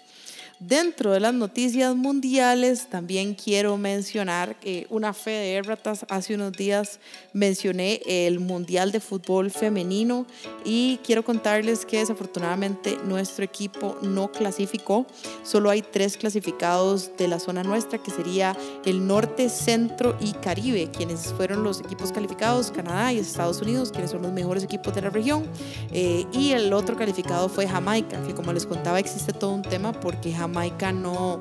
Dentro 0.60 1.12
de 1.12 1.20
las 1.20 1.32
noticias 1.32 1.96
mundiales 1.96 2.90
también 2.90 3.32
quiero 3.32 3.78
mencionar 3.78 4.60
que 4.60 4.86
una 4.90 5.14
fe 5.14 5.30
de 5.30 5.54
erratas. 5.54 6.04
Hace 6.10 6.34
unos 6.34 6.52
días 6.52 7.00
mencioné 7.32 8.02
el 8.04 8.40
Mundial 8.40 8.92
de 8.92 9.00
Fútbol 9.00 9.50
Femenino 9.50 10.26
y 10.62 11.00
quiero 11.02 11.24
contarles 11.24 11.86
que 11.86 12.00
desafortunadamente 12.00 12.98
nuestro 13.06 13.42
equipo 13.42 13.96
no 14.02 14.30
clasificó. 14.32 15.06
Solo 15.44 15.70
hay 15.70 15.80
tres 15.80 16.18
clasificados 16.18 17.16
de 17.16 17.26
la 17.26 17.40
zona 17.40 17.62
nuestra, 17.62 18.02
que 18.02 18.10
sería 18.10 18.54
el 18.84 19.06
norte, 19.06 19.48
centro 19.48 20.14
y 20.20 20.32
Caribe, 20.32 20.90
quienes 20.94 21.32
fueron 21.38 21.62
los 21.62 21.80
equipos 21.80 22.12
calificados, 22.12 22.70
Canadá 22.70 23.14
y 23.14 23.18
Estados 23.18 23.62
Unidos, 23.62 23.92
quienes 23.92 24.10
son 24.10 24.20
los 24.20 24.32
mejores 24.32 24.62
equipos 24.62 24.94
de 24.94 25.00
la 25.00 25.08
región. 25.08 25.44
Eh, 25.90 26.26
y 26.34 26.50
el 26.50 26.70
otro 26.74 26.98
calificado 26.98 27.48
fue 27.48 27.66
Jamaica, 27.66 28.22
que 28.26 28.34
como 28.34 28.52
les 28.52 28.66
contaba 28.66 29.00
existe 29.00 29.32
todo 29.32 29.52
un 29.52 29.62
tema 29.62 29.98
porque 29.98 30.30
Jamaica 30.30 30.49
Jamaica 30.50 30.90
no, 30.92 31.40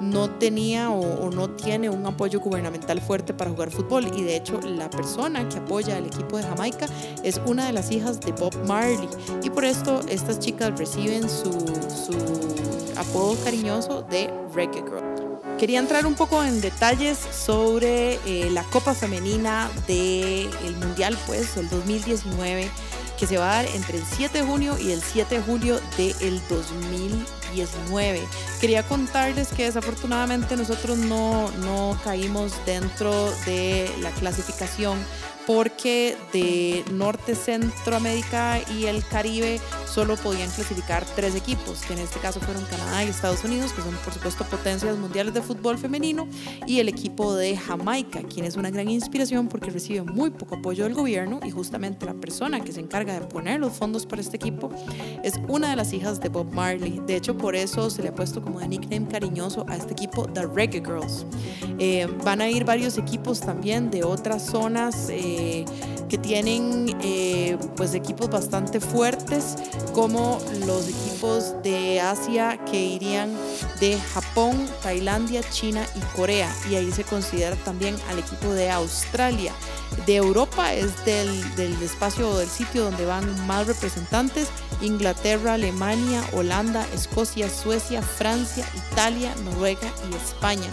no 0.00 0.30
tenía 0.30 0.90
o, 0.90 1.30
no 1.30 1.50
tiene 1.50 1.88
un 1.88 2.04
apoyo 2.06 2.40
gubernamental 2.40 3.00
fuerte 3.00 3.32
para 3.32 3.50
jugar 3.50 3.70
fútbol 3.70 4.10
y 4.16 4.22
de 4.22 4.36
hecho 4.36 4.60
la 4.60 4.90
persona 4.90 5.48
que 5.48 5.58
apoya 5.58 5.96
al 5.96 6.06
equipo 6.06 6.36
de 6.36 6.42
Jamaica 6.42 6.86
es 7.22 7.40
una 7.46 7.66
de 7.66 7.72
las 7.72 7.90
hijas 7.92 8.20
de 8.20 8.32
Bob 8.32 8.54
Marley 8.66 9.08
y 9.42 9.50
por 9.50 9.64
esto 9.64 10.00
estas 10.08 10.40
chicas 10.40 10.76
reciben 10.76 11.28
su, 11.28 11.52
su 11.52 12.12
apodo 12.98 13.36
cariñoso 13.44 14.02
de 14.02 14.28
Reggae 14.52 14.82
Girl. 14.82 15.28
Quería 15.58 15.80
entrar 15.80 16.06
un 16.06 16.14
poco 16.14 16.44
en 16.44 16.60
detalles 16.60 17.18
sobre 17.18 18.14
eh, 18.26 18.48
la 18.50 18.62
Copa 18.64 18.94
Femenina 18.94 19.68
del 19.88 20.76
Mundial, 20.76 21.18
pues, 21.26 21.56
el 21.56 21.68
2019, 21.68 22.70
que 23.18 23.26
se 23.26 23.38
va 23.38 23.50
a 23.50 23.62
dar 23.62 23.74
entre 23.74 23.98
el 23.98 24.04
7 24.04 24.38
de 24.38 24.44
junio 24.44 24.78
y 24.78 24.92
el 24.92 25.02
7 25.02 25.34
de 25.34 25.42
julio 25.42 25.80
del 25.96 26.40
2019. 27.48 27.58
19. 27.58 28.26
Quería 28.60 28.82
contarles 28.82 29.48
que 29.48 29.64
desafortunadamente 29.64 30.56
nosotros 30.56 30.98
no, 30.98 31.50
no 31.62 31.98
caímos 32.04 32.52
dentro 32.66 33.30
de 33.46 33.90
la 34.00 34.10
clasificación 34.10 34.98
porque 35.48 36.14
de 36.34 36.84
Norte, 36.92 37.34
Centroamérica 37.34 38.58
y 38.78 38.84
el 38.84 39.02
Caribe 39.02 39.58
solo 39.86 40.16
podían 40.16 40.50
clasificar 40.50 41.06
tres 41.16 41.34
equipos, 41.34 41.80
que 41.86 41.94
en 41.94 42.00
este 42.00 42.20
caso 42.20 42.38
fueron 42.38 42.62
Canadá 42.66 43.02
y 43.02 43.08
Estados 43.08 43.42
Unidos, 43.44 43.72
que 43.72 43.80
son 43.80 43.94
por 44.04 44.12
supuesto 44.12 44.44
potencias 44.44 44.98
mundiales 44.98 45.32
de 45.32 45.40
fútbol 45.40 45.78
femenino, 45.78 46.28
y 46.66 46.80
el 46.80 46.88
equipo 46.90 47.34
de 47.34 47.56
Jamaica, 47.56 48.20
quien 48.24 48.44
es 48.44 48.56
una 48.56 48.70
gran 48.70 48.90
inspiración 48.90 49.48
porque 49.48 49.70
recibe 49.70 50.02
muy 50.02 50.28
poco 50.28 50.56
apoyo 50.56 50.84
del 50.84 50.92
gobierno 50.92 51.40
y 51.42 51.50
justamente 51.50 52.04
la 52.04 52.12
persona 52.12 52.60
que 52.60 52.70
se 52.70 52.80
encarga 52.80 53.18
de 53.18 53.26
poner 53.26 53.58
los 53.58 53.72
fondos 53.72 54.04
para 54.04 54.20
este 54.20 54.36
equipo 54.36 54.70
es 55.24 55.40
una 55.48 55.70
de 55.70 55.76
las 55.76 55.94
hijas 55.94 56.20
de 56.20 56.28
Bob 56.28 56.52
Marley. 56.52 57.00
De 57.06 57.16
hecho, 57.16 57.38
por 57.38 57.56
eso 57.56 57.88
se 57.88 58.02
le 58.02 58.10
ha 58.10 58.14
puesto 58.14 58.42
como 58.42 58.60
de 58.60 58.68
nickname 58.68 59.08
cariñoso 59.08 59.64
a 59.66 59.76
este 59.76 59.94
equipo 59.94 60.26
The 60.26 60.46
Reggae 60.46 60.82
Girls. 60.84 61.24
Eh, 61.78 62.06
van 62.22 62.42
a 62.42 62.50
ir 62.50 62.66
varios 62.66 62.98
equipos 62.98 63.40
también 63.40 63.90
de 63.90 64.04
otras 64.04 64.44
zonas. 64.44 65.08
Eh, 65.08 65.37
que 66.08 66.18
tienen 66.18 66.96
eh, 67.02 67.58
pues 67.76 67.94
equipos 67.94 68.30
bastante 68.30 68.80
fuertes 68.80 69.56
como 69.92 70.38
los 70.66 70.88
equipos 70.88 71.54
de 71.62 72.00
Asia 72.00 72.58
que 72.70 72.82
irían 72.82 73.30
de 73.80 73.98
Japón, 74.14 74.66
Tailandia, 74.82 75.42
China 75.50 75.86
y 75.94 76.00
Corea 76.16 76.52
y 76.70 76.76
ahí 76.76 76.90
se 76.92 77.04
considera 77.04 77.56
también 77.56 77.96
al 78.10 78.18
equipo 78.18 78.52
de 78.52 78.70
Australia. 78.70 79.52
De 80.06 80.16
Europa 80.16 80.74
es 80.74 81.04
del, 81.04 81.54
del 81.56 81.82
espacio 81.82 82.30
o 82.30 82.38
del 82.38 82.48
sitio 82.48 82.84
donde 82.84 83.04
van 83.04 83.46
más 83.46 83.66
representantes, 83.66 84.48
Inglaterra, 84.80 85.54
Alemania, 85.54 86.22
Holanda, 86.32 86.86
Escocia, 86.94 87.48
Suecia, 87.50 88.02
Francia, 88.02 88.66
Italia, 88.92 89.34
Noruega 89.44 89.92
y 90.10 90.14
España. 90.14 90.70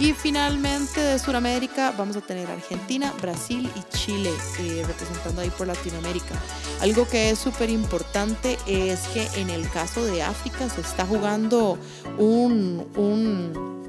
Y 0.00 0.14
finalmente 0.14 0.98
de 0.98 1.18
Sudamérica 1.18 1.92
vamos 1.96 2.16
a 2.16 2.22
tener 2.22 2.50
Argentina, 2.50 3.12
Brasil 3.20 3.70
y 3.76 3.96
Chile 3.96 4.30
eh, 4.58 4.82
representando 4.86 5.42
ahí 5.42 5.50
por 5.50 5.66
Latinoamérica. 5.66 6.34
Algo 6.80 7.06
que 7.06 7.28
es 7.28 7.38
súper 7.38 7.68
importante 7.68 8.56
es 8.66 9.00
que 9.08 9.28
en 9.38 9.50
el 9.50 9.68
caso 9.68 10.02
de 10.02 10.22
África 10.22 10.70
se 10.70 10.80
está 10.80 11.04
jugando 11.04 11.76
un, 12.16 12.86
un 12.96 13.79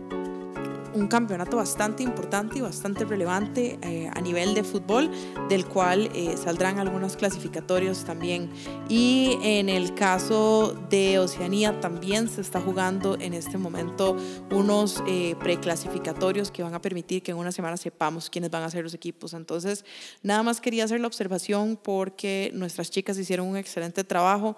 un 0.94 1.08
campeonato 1.08 1.58
bastante 1.58 2.04
importante 2.04 2.60
y 2.60 2.62
bastante 2.62 3.06
relevante 3.06 3.80
eh, 3.82 4.10
a 4.14 4.22
nivel 4.22 4.54
de 4.54 4.64
fútbol, 4.64 5.10
del 5.50 5.66
cual 5.66 6.10
eh, 6.14 6.36
saldrán 6.38 6.80
algunos 6.80 7.16
clasificatorios 7.16 8.04
también. 8.04 8.50
Y 8.90 9.38
en 9.42 9.70
el 9.70 9.94
caso 9.96 10.76
de 10.90 11.20
Oceanía 11.20 11.80
también 11.80 12.28
se 12.28 12.42
está 12.42 12.60
jugando 12.60 13.18
en 13.20 13.34
este 13.34 13.58
momento 13.58 14.18
unos 14.52 15.02
eh, 15.08 15.36
preclasificatorios 15.40 16.52
que 16.52 16.64
van 16.64 16.74
a 16.74 16.82
permitir 16.82 17.24
que 17.24 17.32
en 17.32 17.38
una 17.38 17.52
semana 17.52 17.78
sepamos 17.78 18.30
quiénes 18.30 18.52
van 18.52 18.64
a 18.64 18.70
ser 18.70 18.84
los 18.84 18.94
equipos. 18.94 19.34
Entonces, 19.34 19.86
nada 20.24 20.44
más 20.44 20.60
quería 20.60 20.84
hacer 20.84 21.00
la 21.00 21.08
observación 21.08 21.80
porque 21.82 22.52
nuestras 22.54 22.92
chicas 22.92 23.18
hicieron 23.18 23.48
un 23.48 23.58
excelente 23.58 24.04
trabajo, 24.04 24.56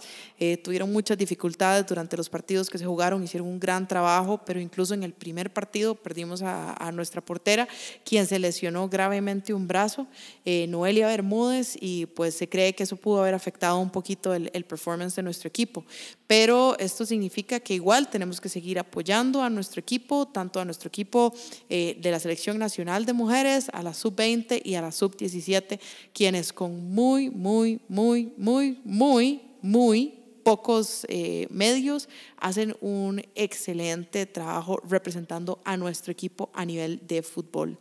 tuvieron 0.63 0.91
muchas 0.91 1.17
dificultades 1.17 1.85
durante 1.85 2.17
los 2.17 2.29
partidos 2.29 2.69
que 2.69 2.77
se 2.77 2.85
jugaron, 2.85 3.23
hicieron 3.23 3.47
un 3.47 3.59
gran 3.59 3.87
trabajo, 3.87 4.41
pero 4.45 4.59
incluso 4.59 4.93
en 4.93 5.03
el 5.03 5.13
primer 5.13 5.51
partido 5.51 5.95
perdimos 5.95 6.22
a, 6.41 6.91
nuestra 6.93 7.21
portera, 7.21 7.67
quien 8.03 8.25
se 8.25 8.39
lesionó 8.39 8.89
gravemente 8.89 9.53
un 9.53 9.67
brazo, 9.67 10.07
eh, 10.45 10.67
Noelia 10.67 11.07
Bermúdez, 11.07 11.77
y 11.79 12.05
pues 12.07 12.35
se 12.35 12.47
cree 12.47 12.73
que 12.73 12.83
eso 12.83 12.95
pudo 12.95 13.21
haber 13.21 13.33
afectado 13.33 13.79
un 13.79 13.89
poquito 13.89 14.33
el, 14.33 14.49
performance 14.65 15.15
de 15.15 15.23
nuestro 15.23 15.47
equipo. 15.47 15.85
Pero 16.27 16.77
esto 16.79 17.05
significa 17.05 17.59
que 17.59 17.73
igual 17.73 18.09
tenemos 18.09 18.39
que 18.39 18.49
seguir 18.49 18.79
apoyando 18.79 19.43
a 19.43 19.49
nuestro 19.49 19.79
equipo, 19.79 20.27
tanto 20.27 20.59
a 20.59 20.65
nuestro 20.65 20.87
equipo 20.87 21.33
eh, 21.69 21.97
de 21.99 22.11
la 22.11 22.19
Selección 22.19 22.57
Nacional 22.57 23.05
de 23.05 23.13
Mujeres, 23.13 23.69
a 23.73 23.83
la 23.83 23.93
Sub-20 23.93 24.61
y 24.63 24.75
a 24.75 24.81
la 24.81 24.91
Sub-17, 24.91 25.79
quienes 26.13 26.53
con 26.53 26.93
muy, 26.93 27.29
muy, 27.29 27.81
muy, 27.87 28.33
muy, 28.37 28.79
muy, 28.83 29.41
muy 29.61 30.22
pocos 30.43 31.05
eh, 31.09 31.47
medios 31.49 32.09
hacen 32.37 32.75
un 32.81 33.23
excelente 33.35 34.25
trabajo 34.25 34.79
representando 34.87 35.61
a 35.63 35.77
nuestro 35.77 36.11
equipo 36.11 36.51
a 36.53 36.65
nivel 36.65 36.99
de 37.07 37.23
fútbol. 37.23 37.79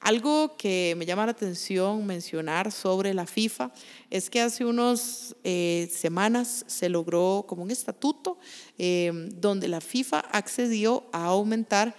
Algo 0.00 0.56
que 0.56 0.94
me 0.96 1.06
llama 1.06 1.26
la 1.26 1.32
atención 1.32 2.06
mencionar 2.06 2.72
sobre 2.72 3.14
la 3.14 3.26
FIFA 3.26 3.72
es 4.10 4.30
que 4.30 4.40
hace 4.40 4.64
unas 4.64 5.36
eh, 5.44 5.88
semanas 5.92 6.64
se 6.66 6.88
logró 6.88 7.44
como 7.46 7.62
un 7.62 7.70
estatuto 7.70 8.38
eh, 8.78 9.10
donde 9.34 9.68
la 9.68 9.80
FIFA 9.80 10.20
accedió 10.20 11.04
a 11.12 11.26
aumentar 11.26 11.94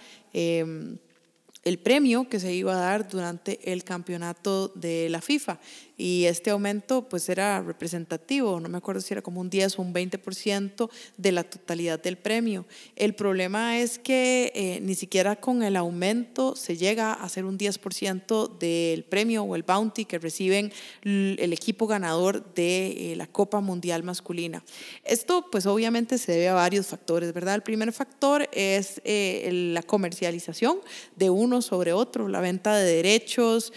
el 1.62 1.78
premio 1.78 2.28
que 2.28 2.40
se 2.40 2.54
iba 2.54 2.72
a 2.72 2.80
dar 2.80 3.08
durante 3.08 3.72
el 3.72 3.84
campeonato 3.84 4.68
de 4.68 5.08
la 5.10 5.20
FIFA 5.20 5.60
y 6.00 6.24
este 6.24 6.48
aumento 6.48 7.06
pues 7.10 7.28
era 7.28 7.60
representativo, 7.60 8.58
no 8.58 8.70
me 8.70 8.78
acuerdo 8.78 9.02
si 9.02 9.12
era 9.12 9.20
como 9.20 9.38
un 9.38 9.50
10 9.50 9.78
o 9.78 9.82
un 9.82 9.92
20% 9.92 10.88
de 11.18 11.32
la 11.32 11.44
totalidad 11.44 12.02
del 12.02 12.16
premio. 12.16 12.64
El 12.96 13.14
problema 13.14 13.78
es 13.78 13.98
que 13.98 14.50
eh, 14.54 14.80
ni 14.80 14.94
siquiera 14.94 15.36
con 15.36 15.62
el 15.62 15.76
aumento 15.76 16.56
se 16.56 16.78
llega 16.78 17.12
a 17.12 17.28
ser 17.28 17.44
un 17.44 17.58
10% 17.58 18.58
del 18.58 19.04
premio 19.04 19.42
o 19.42 19.54
el 19.54 19.62
bounty 19.62 20.06
que 20.06 20.18
reciben 20.18 20.72
el 21.02 21.52
equipo 21.52 21.86
ganador 21.86 22.54
de 22.54 23.12
eh, 23.12 23.16
la 23.16 23.26
Copa 23.26 23.60
Mundial 23.60 24.02
Masculina. 24.02 24.64
Esto 25.04 25.50
pues 25.52 25.66
obviamente 25.66 26.16
se 26.16 26.32
debe 26.32 26.48
a 26.48 26.54
varios 26.54 26.86
factores, 26.86 27.34
¿verdad? 27.34 27.56
El 27.56 27.62
primer 27.62 27.92
factor 27.92 28.48
es 28.52 29.02
eh, 29.04 29.50
la 29.74 29.82
comercialización 29.82 30.78
de 31.16 31.28
uno 31.28 31.60
sobre 31.60 31.92
otro, 31.92 32.26
la 32.28 32.40
venta 32.40 32.74
de 32.74 32.90
derechos, 32.90 33.74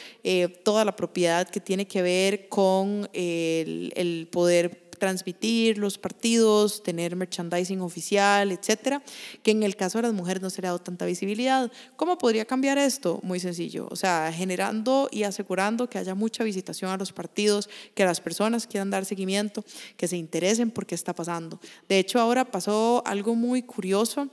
toda 0.64 0.86
la 0.86 0.96
propiedad 0.96 1.50
que 1.50 1.60
tiene 1.60 1.86
que 1.86 2.02
ver 2.02 2.13
con 2.50 3.10
el, 3.14 4.28
poder 4.32 4.84
transmitir 5.00 5.78
los 5.78 5.98
partidos, 5.98 6.82
tener 6.82 7.16
merchandising 7.16 7.82
oficial, 7.82 8.52
etcétera, 8.52 9.04
que 9.42 9.52
en 9.52 9.64
el 9.64 9.76
caso 9.76 9.98
de 9.98 10.04
las 10.04 10.14
mujeres 10.14 10.42
no 10.42 10.50
se 10.50 10.62
le 10.62 10.68
ha 10.68 10.72
dado 10.72 10.82
tanta 10.82 11.06
visibilidad. 11.06 11.70
¿Cómo 11.98 12.18
podría 12.18 12.46
cambiar 12.46 12.78
esto? 12.78 13.20
Muy 13.22 13.40
sencillo, 13.40 13.88
o 13.92 13.96
sea, 13.96 14.32
generando 14.32 15.10
y 15.12 15.24
asegurando 15.24 15.90
que 15.90 15.98
haya 15.98 16.16
mucha 16.16 16.44
visitación 16.44 16.90
a 16.90 16.98
los 16.98 17.12
partidos, 17.12 17.70
que 17.96 18.06
las 18.06 18.22
personas 18.22 18.66
quieran 18.66 18.92
dar 18.92 19.04
seguimiento, 19.04 19.66
que 19.98 20.08
se 20.08 20.16
interesen 20.16 20.72
por 20.72 20.86
qué 20.86 20.96
está 20.96 21.14
pasando. 21.14 21.60
De 21.90 22.00
hecho, 22.00 22.20
ahora 22.20 22.46
pasó 22.46 23.04
algo 23.06 23.36
muy 23.36 23.64
curioso. 23.64 24.30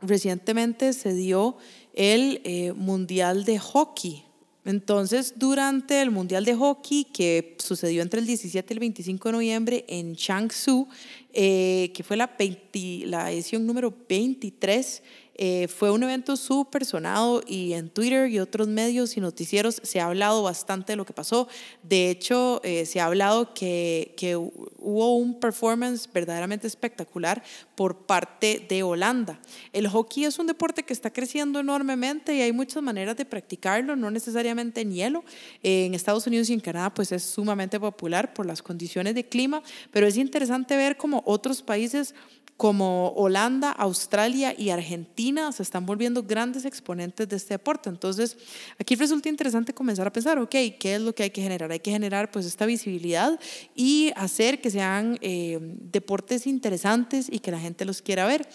Recientemente 0.00 0.92
se 0.92 1.12
dio 1.12 1.58
el 1.92 2.40
eh, 2.44 2.72
Mundial 2.72 3.44
de 3.44 3.58
Hockey 3.58 4.27
entonces, 4.68 5.32
durante 5.36 6.02
el 6.02 6.10
Mundial 6.10 6.44
de 6.44 6.54
Hockey, 6.54 7.04
que 7.04 7.56
sucedió 7.58 8.02
entre 8.02 8.20
el 8.20 8.26
17 8.26 8.66
y 8.70 8.74
el 8.74 8.80
25 8.80 9.28
de 9.30 9.32
noviembre 9.32 9.86
en 9.88 10.14
Changsu, 10.14 10.86
eh, 11.32 11.92
que 11.94 12.02
fue 12.02 12.16
la, 12.16 12.34
la 13.06 13.32
edición 13.32 13.66
número 13.66 13.94
23, 14.08 15.02
Eh, 15.40 15.68
fue 15.68 15.92
un 15.92 16.02
evento 16.02 16.36
súper 16.36 16.84
sonado 16.84 17.42
y 17.46 17.72
en 17.74 17.90
Twitter 17.90 18.28
y 18.28 18.40
otros 18.40 18.66
medios 18.66 19.16
y 19.16 19.20
noticieros 19.20 19.80
se 19.84 20.00
ha 20.00 20.06
hablado 20.06 20.42
bastante 20.42 20.92
de 20.92 20.96
lo 20.96 21.06
que 21.06 21.12
pasó. 21.12 21.46
De 21.84 22.10
hecho, 22.10 22.60
eh, 22.64 22.84
se 22.86 22.98
ha 22.98 23.06
hablado 23.06 23.54
que, 23.54 24.14
que 24.16 24.34
hubo 24.34 25.14
un 25.14 25.38
performance 25.38 26.08
verdaderamente 26.12 26.66
espectacular 26.66 27.40
por 27.76 27.98
parte 27.98 28.66
de 28.68 28.82
Holanda. 28.82 29.38
El 29.72 29.86
hockey 29.86 30.24
es 30.24 30.40
un 30.40 30.48
deporte 30.48 30.82
que 30.82 30.92
está 30.92 31.12
creciendo 31.12 31.60
enormemente 31.60 32.34
y 32.34 32.42
hay 32.42 32.50
muchas 32.50 32.82
maneras 32.82 33.16
de 33.16 33.24
practicarlo, 33.24 33.94
no 33.94 34.10
necesariamente 34.10 34.80
en 34.80 34.90
hielo. 34.90 35.24
en 35.62 35.94
Estados 35.94 36.26
Unidos 36.26 36.50
y 36.50 36.54
en 36.54 36.60
Canadá 36.60 36.92
pues 36.92 37.12
es 37.12 37.22
sumamente 37.22 37.78
popular 37.78 38.34
por 38.34 38.44
las 38.44 38.60
condiciones 38.60 39.14
de 39.14 39.22
clima, 39.22 39.62
pero 39.92 40.08
es 40.08 40.16
interesante 40.16 40.76
ver 40.76 40.96
cómo 40.96 41.17
otros 41.26 41.62
países 41.62 42.14
como 42.58 43.10
Holanda, 43.10 43.70
Australia 43.70 44.52
y 44.58 44.70
Argentina 44.70 45.52
se 45.52 45.62
están 45.62 45.86
volviendo 45.86 46.24
grandes 46.24 46.64
exponentes 46.64 47.28
de 47.28 47.36
este 47.36 47.54
deporte. 47.54 47.88
Entonces, 47.88 48.36
aquí 48.80 48.96
resulta 48.96 49.28
interesante 49.28 49.72
comenzar 49.72 50.08
a 50.08 50.12
pensar, 50.12 50.40
ok, 50.40 50.50
¿qué 50.50 50.96
es 50.96 51.00
lo 51.00 51.14
que 51.14 51.22
hay 51.22 51.30
que 51.30 51.40
generar? 51.40 51.70
Hay 51.70 51.78
que 51.78 51.92
generar 51.92 52.32
pues 52.32 52.46
esta 52.46 52.66
visibilidad 52.66 53.38
y 53.76 54.10
hacer 54.16 54.60
que 54.60 54.72
sean 54.72 55.18
eh, 55.22 55.58
deportes 55.60 56.48
interesantes 56.48 57.28
y 57.30 57.38
que 57.38 57.52
la 57.52 57.60
gente 57.60 57.84
los 57.84 58.02
quiera 58.02 58.26
ver. 58.26 58.48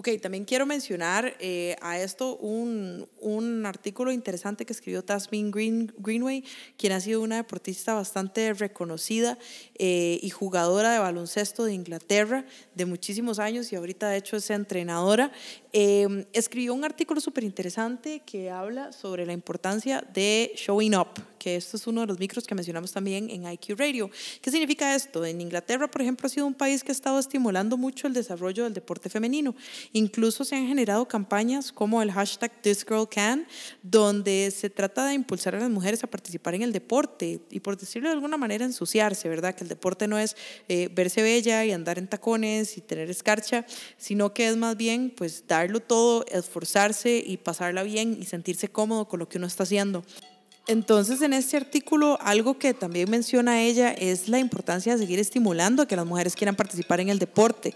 Ok, 0.00 0.10
también 0.22 0.44
quiero 0.44 0.64
mencionar 0.64 1.34
eh, 1.40 1.74
a 1.80 1.98
esto 1.98 2.36
un, 2.36 3.08
un, 3.18 3.66
artículo 3.66 4.12
interesante 4.12 4.64
que 4.64 4.72
escribió 4.72 5.02
Tasmin 5.02 5.50
Green, 5.50 5.92
Greenway, 5.98 6.44
quien 6.76 6.92
ha 6.92 7.00
sido 7.00 7.20
una 7.20 7.34
deportista 7.34 7.94
bastante 7.94 8.54
reconocida 8.54 9.38
eh, 9.74 10.20
y 10.22 10.30
jugadora 10.30 10.92
de 10.92 11.00
baloncesto 11.00 11.64
de 11.64 11.74
Inglaterra 11.74 12.44
de 12.76 12.86
muchísimos 12.86 13.40
años 13.40 13.72
y 13.72 13.74
ahorita 13.74 14.08
de 14.10 14.18
hecho 14.18 14.36
es 14.36 14.48
entrenadora. 14.50 15.32
Eh, 15.72 16.26
escribió 16.32 16.74
un 16.74 16.84
artículo 16.84 17.20
súper 17.20 17.42
interesante 17.42 18.22
que 18.24 18.50
habla 18.50 18.92
sobre 18.92 19.26
la 19.26 19.32
importancia 19.32 20.02
de 20.14 20.52
showing 20.56 20.94
up, 20.94 21.08
que 21.38 21.56
esto 21.56 21.76
es 21.76 21.86
uno 21.86 22.02
de 22.02 22.06
los 22.06 22.18
micros 22.18 22.46
que 22.46 22.54
mencionamos 22.54 22.92
también 22.92 23.28
en 23.30 23.50
IQ 23.50 23.76
Radio. 23.76 24.10
¿Qué 24.40 24.50
significa 24.50 24.94
esto? 24.94 25.24
En 25.24 25.40
Inglaterra, 25.40 25.90
por 25.90 26.00
ejemplo, 26.00 26.26
ha 26.26 26.30
sido 26.30 26.46
un 26.46 26.54
país 26.54 26.82
que 26.82 26.90
ha 26.90 26.92
estado 26.92 27.18
estimulando 27.18 27.76
mucho 27.76 28.06
el 28.06 28.14
desarrollo 28.14 28.64
del 28.64 28.72
deporte 28.72 29.10
femenino. 29.10 29.54
Incluso 29.92 30.44
se 30.44 30.56
han 30.56 30.66
generado 30.66 31.06
campañas 31.08 31.72
como 31.72 32.02
el 32.02 32.12
hashtag 32.12 32.52
This 32.62 32.86
donde 33.82 34.50
se 34.50 34.70
trata 34.70 35.06
de 35.06 35.14
impulsar 35.14 35.54
a 35.54 35.60
las 35.60 35.70
mujeres 35.70 36.04
a 36.04 36.06
participar 36.06 36.54
en 36.54 36.62
el 36.62 36.72
deporte 36.72 37.40
y, 37.50 37.60
por 37.60 37.76
decirlo 37.76 38.08
de 38.08 38.14
alguna 38.14 38.36
manera, 38.36 38.64
ensuciarse, 38.64 39.28
¿verdad? 39.28 39.54
Que 39.54 39.64
el 39.64 39.68
deporte 39.68 40.08
no 40.08 40.18
es 40.18 40.36
eh, 40.68 40.88
verse 40.92 41.22
bella 41.22 41.64
y 41.64 41.72
andar 41.72 41.98
en 41.98 42.08
tacones 42.08 42.76
y 42.76 42.80
tener 42.80 43.10
escarcha, 43.10 43.64
sino 43.96 44.34
que 44.34 44.48
es 44.48 44.56
más 44.56 44.76
bien, 44.76 45.12
pues, 45.16 45.44
darlo 45.46 45.80
todo, 45.80 46.24
esforzarse 46.26 47.22
y 47.24 47.36
pasarla 47.38 47.82
bien 47.82 48.16
y 48.20 48.24
sentirse 48.26 48.68
cómodo 48.68 49.08
con 49.08 49.18
lo 49.18 49.28
que 49.28 49.38
uno 49.38 49.46
está 49.46 49.62
haciendo. 49.62 50.04
Entonces, 50.68 51.22
en 51.22 51.32
este 51.32 51.56
artículo, 51.56 52.18
algo 52.20 52.58
que 52.58 52.74
también 52.74 53.10
menciona 53.10 53.62
ella 53.62 53.90
es 53.90 54.28
la 54.28 54.38
importancia 54.38 54.92
de 54.92 54.98
seguir 54.98 55.18
estimulando 55.18 55.82
a 55.82 55.88
que 55.88 55.96
las 55.96 56.04
mujeres 56.04 56.36
quieran 56.36 56.56
participar 56.56 57.00
en 57.00 57.08
el 57.08 57.18
deporte 57.18 57.74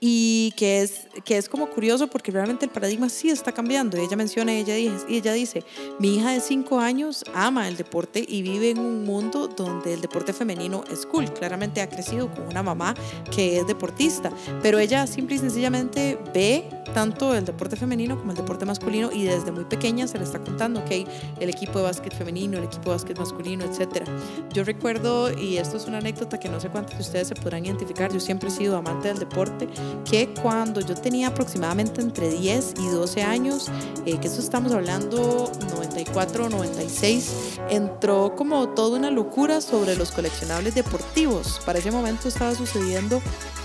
y 0.00 0.52
que 0.56 0.82
es, 0.82 1.06
que 1.24 1.36
es 1.38 1.48
como 1.48 1.70
curioso 1.70 2.08
porque 2.08 2.32
realmente 2.32 2.64
el 2.64 2.72
paradigma 2.72 3.08
sí 3.08 3.30
está 3.30 3.52
cambiando. 3.52 3.96
Ella 3.96 4.16
menciona, 4.16 4.52
ella, 4.52 4.74
ella 4.74 5.32
dice, 5.32 5.62
mi 6.00 6.16
hija 6.16 6.32
de 6.32 6.40
cinco 6.40 6.80
años 6.80 7.24
ama 7.32 7.68
el 7.68 7.76
deporte 7.76 8.24
y 8.26 8.42
vive 8.42 8.70
en 8.70 8.80
un 8.80 9.04
mundo 9.04 9.46
donde 9.46 9.94
el 9.94 10.00
deporte 10.00 10.32
femenino 10.32 10.82
es 10.90 11.06
cool. 11.06 11.32
Claramente 11.32 11.80
ha 11.80 11.88
crecido 11.88 12.28
con 12.34 12.48
una 12.48 12.64
mamá 12.64 12.96
que 13.30 13.58
es 13.58 13.68
deportista, 13.68 14.32
pero 14.62 14.80
ella 14.80 15.06
simple 15.06 15.36
y 15.36 15.38
sencillamente 15.38 16.18
ve 16.34 16.64
tanto 16.92 17.36
el 17.36 17.44
deporte 17.44 17.76
femenino 17.76 18.18
como 18.18 18.32
el 18.32 18.36
deporte 18.36 18.66
masculino 18.66 19.12
y 19.12 19.22
desde 19.22 19.52
muy 19.52 19.64
pequeña 19.64 20.08
se 20.08 20.18
le 20.18 20.24
está 20.24 20.40
contando, 20.40 20.84
que 20.84 21.06
el 21.38 21.48
equipo 21.48 21.78
de 21.78 21.84
básquet 21.84 22.12
femenino 22.12 22.31
el 22.36 22.64
equipo 22.64 22.84
de 22.84 22.90
básquet 22.90 23.18
masculino, 23.18 23.64
etcétera. 23.64 24.06
Yo 24.52 24.64
recuerdo, 24.64 25.32
y 25.38 25.58
esto 25.58 25.76
es 25.76 25.86
una 25.86 25.98
anécdota 25.98 26.38
que 26.38 26.48
no 26.48 26.58
sé 26.60 26.68
cuántos 26.68 26.96
de 26.96 27.02
ustedes 27.02 27.28
se 27.28 27.34
podrán 27.34 27.66
identificar, 27.66 28.12
yo 28.12 28.20
siempre 28.20 28.48
he 28.48 28.52
sido 28.52 28.76
amante 28.76 29.08
del 29.08 29.18
deporte, 29.18 29.68
que 30.08 30.32
cuando 30.42 30.80
yo 30.80 30.94
tenía 30.94 31.28
aproximadamente 31.28 32.00
entre 32.00 32.30
10 32.30 32.74
y 32.80 32.88
12 32.88 33.22
años, 33.22 33.70
eh, 34.06 34.18
que 34.18 34.28
eso 34.28 34.40
estamos 34.40 34.72
hablando 34.72 35.50
94 35.70 36.46
o 36.46 36.48
96, 36.48 37.58
entró 37.70 38.34
como 38.34 38.70
toda 38.70 38.98
una 38.98 39.10
locura 39.10 39.60
sobre 39.60 39.94
los 39.96 40.10
coleccionables 40.10 40.74
deportivos. 40.74 41.60
Para 41.66 41.78
ese 41.78 41.90
momento 41.90 42.28
estaba 42.28 42.54
sucediendo 42.54 43.20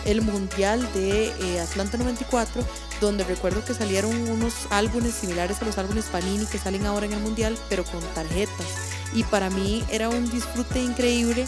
el 0.06 0.22
Mundial 0.22 0.88
de 0.94 1.28
eh, 1.28 1.60
Atlanta 1.60 1.98
94 1.98 2.62
donde 3.00 3.24
recuerdo 3.24 3.64
que 3.64 3.74
salieron 3.74 4.16
unos 4.30 4.54
álbumes 4.70 5.14
similares 5.14 5.62
a 5.62 5.66
los 5.66 5.78
álbumes 5.78 6.06
Panini 6.06 6.46
que 6.46 6.58
salen 6.58 6.86
ahora 6.86 7.06
en 7.06 7.14
el 7.14 7.20
Mundial, 7.20 7.58
pero 7.70 7.84
con 7.84 8.02
tarjetas. 8.14 8.68
Y 9.14 9.24
para 9.24 9.50
mí 9.50 9.84
era 9.90 10.10
un 10.10 10.30
disfrute 10.30 10.82
increíble 10.82 11.48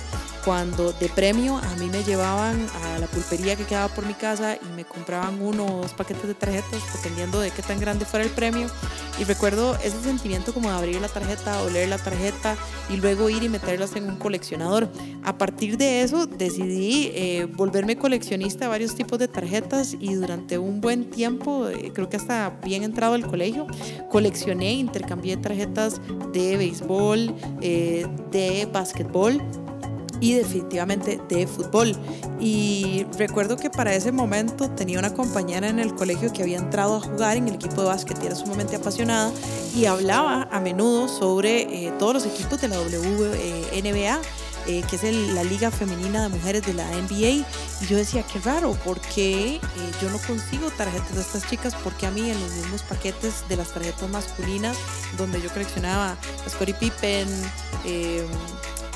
cuando 0.50 0.94
de 0.94 1.10
premio 1.10 1.58
a 1.58 1.76
mí 1.76 1.92
me 1.92 2.04
llevaban 2.04 2.66
a 2.84 2.98
la 2.98 3.06
pulpería 3.06 3.56
que 3.56 3.66
quedaba 3.66 3.88
por 3.94 4.08
mi 4.08 4.16
casa 4.16 4.56
y 4.56 4.76
me 4.76 4.84
compraban 4.84 5.40
uno 5.40 5.64
o 5.64 5.82
dos 5.84 5.94
paquetes 5.94 6.26
de 6.26 6.34
tarjetas, 6.34 6.82
dependiendo 6.92 7.40
de 7.40 7.52
qué 7.52 7.62
tan 7.62 7.80
grande 7.80 8.04
fuera 8.04 8.26
el 8.26 8.32
premio. 8.32 8.68
Y 9.20 9.26
recuerdo 9.26 9.76
ese 9.76 10.02
sentimiento 10.02 10.52
como 10.52 10.70
de 10.70 10.76
abrir 10.76 11.00
la 11.02 11.08
tarjeta, 11.08 11.62
oler 11.62 11.88
la 11.88 12.00
tarjeta 12.00 12.58
y 12.90 12.98
luego 12.98 13.30
ir 13.30 13.44
y 13.44 13.50
meterlas 13.50 13.96
en 13.96 14.06
un 14.06 14.16
coleccionador. 14.16 14.90
A 15.24 15.38
partir 15.38 15.78
de 15.78 16.02
eso 16.02 16.26
decidí 16.26 17.12
eh, 17.14 17.46
volverme 17.54 17.96
coleccionista 17.98 18.66
de 18.66 18.70
varios 18.70 18.96
tipos 18.96 19.20
de 19.20 19.28
tarjetas 19.28 19.96
y 20.00 20.16
durante 20.16 20.58
un 20.58 20.82
buen 20.82 21.12
tiempo, 21.12 21.70
eh, 21.70 21.92
creo 21.94 22.10
que 22.10 22.18
hasta 22.18 22.58
bien 22.64 22.82
entrado 22.82 23.14
al 23.14 23.28
colegio, 23.28 23.68
coleccioné, 24.10 24.74
intercambié 24.74 25.38
tarjetas 25.38 26.02
de 26.34 26.58
béisbol, 26.58 27.36
eh, 27.62 28.08
de 28.32 28.68
básquetbol 28.74 29.44
y 30.20 30.34
definitivamente 30.34 31.20
de 31.28 31.48
fútbol. 31.48 31.96
Y 32.40 33.06
recuerdo 33.18 33.58
que 33.58 33.70
para 33.70 33.94
ese 33.94 34.12
momento 34.12 34.70
tenía 34.70 35.00
una 35.00 35.14
compañera 35.14 35.68
en 35.68 35.80
el 35.80 35.94
colegio 35.96 36.32
que 36.32 36.42
había 36.42 36.58
entrado 36.58 36.96
a 36.96 37.02
jugar 37.02 37.38
en 37.38 37.48
el 37.48 37.56
equipo 37.56 37.82
de 37.82 37.88
básquet 37.88 38.18
y 38.24 38.28
era 38.28 38.36
sumamente 38.36 38.76
apasionada 38.76 39.32
y 39.76 39.86
hablaba 39.86 40.48
a 40.52 40.60
menudo 40.60 41.08
sobre 41.08 41.62
eh, 41.62 41.94
todos 42.00 42.14
los 42.14 42.26
equipos 42.26 42.60
de 42.62 42.68
la 42.68 42.80
WNBA. 42.80 44.20
Eh, 44.68 44.84
que 44.88 44.98
es 44.98 45.34
la 45.34 45.44
liga 45.44 45.72
femenina 45.72 46.22
de 46.22 46.30
mujeres 46.30 46.64
de 46.64 46.74
la 46.74 46.86
NBA. 46.92 47.44
Y 47.82 47.88
yo 47.88 47.98
decía, 47.98 48.24
qué 48.32 48.40
raro, 48.40 48.74
¿por 48.86 49.00
qué 49.00 49.56
eh, 49.56 49.62
yo 50.00 50.12
no 50.12 50.20
consigo 50.20 50.70
tarjetas 50.78 51.16
de 51.16 51.22
estas 51.22 51.50
chicas? 51.50 51.74
Porque 51.84 52.06
a 52.06 52.12
mí 52.12 52.30
en 52.30 52.40
los 52.40 52.52
mismos 52.52 52.84
paquetes 52.84 53.48
de 53.48 53.56
las 53.56 53.74
tarjetas 53.74 54.08
masculinas, 54.10 54.78
donde 55.18 55.42
yo 55.42 55.50
coleccionaba 55.50 56.12
a 56.12 56.50
Scottie 56.50 56.76
Pippen, 56.76 57.28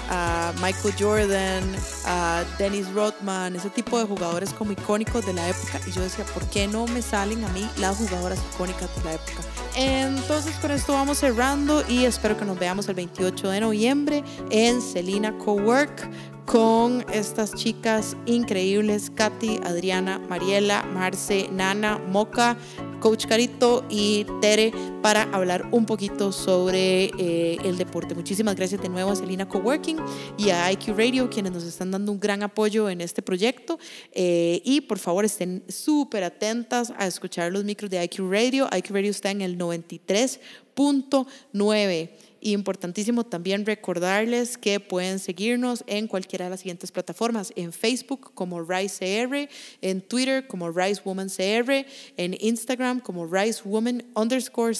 a 0.09 0.53
Michael 0.61 0.93
Jordan, 0.97 1.63
a 2.05 2.43
Dennis 2.57 2.91
Rodman, 2.93 3.55
ese 3.55 3.69
tipo 3.69 3.97
de 3.97 4.05
jugadores 4.05 4.51
como 4.53 4.71
icónicos 4.71 5.25
de 5.25 5.33
la 5.33 5.49
época. 5.49 5.79
Y 5.87 5.91
yo 5.91 6.01
decía, 6.01 6.25
¿por 6.25 6.45
qué 6.47 6.67
no 6.67 6.85
me 6.87 7.01
salen 7.01 7.43
a 7.43 7.49
mí 7.49 7.69
las 7.77 7.97
jugadoras 7.97 8.39
icónicas 8.53 8.95
de 8.95 9.03
la 9.03 9.13
época? 9.13 9.41
Entonces 9.75 10.55
con 10.57 10.71
esto 10.71 10.93
vamos 10.93 11.17
cerrando 11.17 11.83
y 11.87 12.05
espero 12.05 12.37
que 12.37 12.45
nos 12.45 12.59
veamos 12.59 12.87
el 12.89 12.95
28 12.95 13.49
de 13.49 13.59
noviembre 13.61 14.23
en 14.51 14.81
Celina 14.81 15.35
Cowork 15.37 16.09
con 16.45 17.05
estas 17.11 17.53
chicas 17.53 18.17
increíbles, 18.25 19.11
Katy, 19.15 19.61
Adriana, 19.63 20.19
Mariela, 20.29 20.83
Marce, 20.83 21.49
Nana, 21.51 21.99
Moca, 22.09 22.57
Coach 23.03 23.27
Carito 23.27 23.85
y 23.89 24.25
Tere 24.39 24.71
para 25.01 25.23
hablar 25.23 25.67
un 25.71 25.85
poquito 25.85 26.31
sobre 26.31 27.11
eh, 27.19 27.57
el 27.65 27.77
deporte. 27.77 28.15
Muchísimas 28.15 28.55
gracias 28.55 28.81
de 28.81 28.87
nuevo 28.87 29.11
a 29.11 29.17
Celina 29.17 29.45
Coworking 29.45 29.97
y 30.37 30.51
a 30.51 30.71
IQ 30.71 30.97
Radio, 30.97 31.29
quienes 31.29 31.51
nos 31.51 31.65
están 31.65 31.91
dando 31.91 32.13
un 32.13 32.19
gran 32.21 32.43
apoyo 32.43 32.89
en 32.89 33.01
este 33.01 33.21
proyecto. 33.21 33.77
Eh, 34.13 34.61
y 34.63 34.79
por 34.79 34.99
favor 34.99 35.25
estén 35.25 35.65
súper 35.67 36.23
atentas 36.23 36.93
a 36.97 37.05
escuchar 37.05 37.51
los 37.51 37.65
micros 37.65 37.91
de 37.91 38.01
IQ 38.01 38.19
Radio. 38.31 38.69
IQ 38.73 38.91
Radio 38.91 39.11
está 39.11 39.31
en 39.31 39.41
el 39.41 39.57
93.9. 39.57 42.09
Importantísimo 42.45 43.23
también 43.23 43.65
recordarles 43.65 44.57
que 44.57 44.81
pueden 44.81 45.19
seguirnos 45.19 45.81
en 45.87 46.07
cualquiera 46.07 46.43
de 46.43 46.51
las 46.51 46.59
siguientes 46.59 46.91
plataformas, 46.91 47.53
en 47.55 47.71
Facebook 47.71 48.33
como 48.33 48.61
RiseCR, 48.61 49.47
en 49.81 50.01
Twitter 50.01 50.45
como 50.45 50.69
RiseWomanCR, 50.69 51.85
en 52.17 52.35
Instagram 52.41 52.99
como 52.99 53.25
RiseWoman 53.27 54.03
underscore 54.13 54.73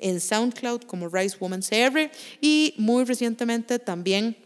en 0.00 0.20
SoundCloud 0.20 0.82
como 0.82 1.08
RiseWomanCR 1.08 2.10
y 2.40 2.74
muy 2.78 3.04
recientemente 3.04 3.78
también 3.78 4.36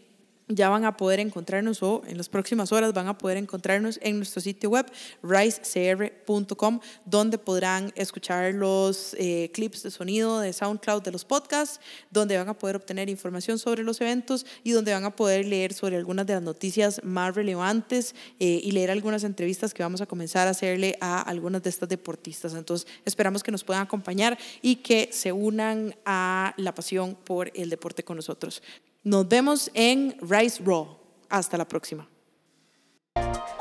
ya 0.47 0.69
van 0.69 0.85
a 0.85 0.95
poder 0.95 1.19
encontrarnos 1.19 1.83
o 1.83 2.03
en 2.07 2.17
las 2.17 2.29
próximas 2.29 2.71
horas 2.71 2.93
van 2.93 3.07
a 3.07 3.17
poder 3.17 3.37
encontrarnos 3.37 3.99
en 4.01 4.17
nuestro 4.17 4.41
sitio 4.41 4.69
web 4.69 4.85
risecr.com 5.21 6.79
donde 7.05 7.37
podrán 7.37 7.91
escuchar 7.95 8.53
los 8.53 9.15
eh, 9.19 9.51
clips 9.53 9.83
de 9.83 9.91
sonido 9.91 10.39
de 10.39 10.53
SoundCloud 10.53 11.01
de 11.03 11.11
los 11.11 11.25
podcasts, 11.25 11.79
donde 12.11 12.37
van 12.37 12.49
a 12.49 12.53
poder 12.53 12.75
obtener 12.75 13.09
información 13.09 13.59
sobre 13.59 13.83
los 13.83 13.99
eventos 14.01 14.45
y 14.63 14.71
donde 14.71 14.93
van 14.93 15.05
a 15.05 15.15
poder 15.15 15.45
leer 15.45 15.73
sobre 15.73 15.97
algunas 15.97 16.25
de 16.25 16.33
las 16.33 16.43
noticias 16.43 17.01
más 17.03 17.35
relevantes 17.35 18.15
eh, 18.39 18.61
y 18.63 18.71
leer 18.71 18.91
algunas 18.91 19.23
entrevistas 19.23 19.73
que 19.73 19.83
vamos 19.83 20.01
a 20.01 20.05
comenzar 20.05 20.47
a 20.47 20.51
hacerle 20.51 20.97
a 21.01 21.21
algunas 21.21 21.63
de 21.63 21.69
estas 21.69 21.89
deportistas. 21.89 22.53
Entonces 22.53 22.87
esperamos 23.05 23.43
que 23.43 23.51
nos 23.51 23.63
puedan 23.63 23.83
acompañar 23.83 24.37
y 24.61 24.77
que 24.77 25.09
se 25.11 25.31
unan 25.31 25.95
a 26.05 26.53
la 26.57 26.73
pasión 26.73 27.15
por 27.15 27.51
el 27.53 27.69
deporte 27.69 28.03
con 28.03 28.15
nosotros. 28.15 28.61
Nos 29.07 29.25
vemos 29.29 29.71
en 29.73 30.17
Rice 30.19 30.61
Raw. 30.65 30.85
Hasta 31.29 31.57
la 31.57 31.65
próxima. 31.65 32.09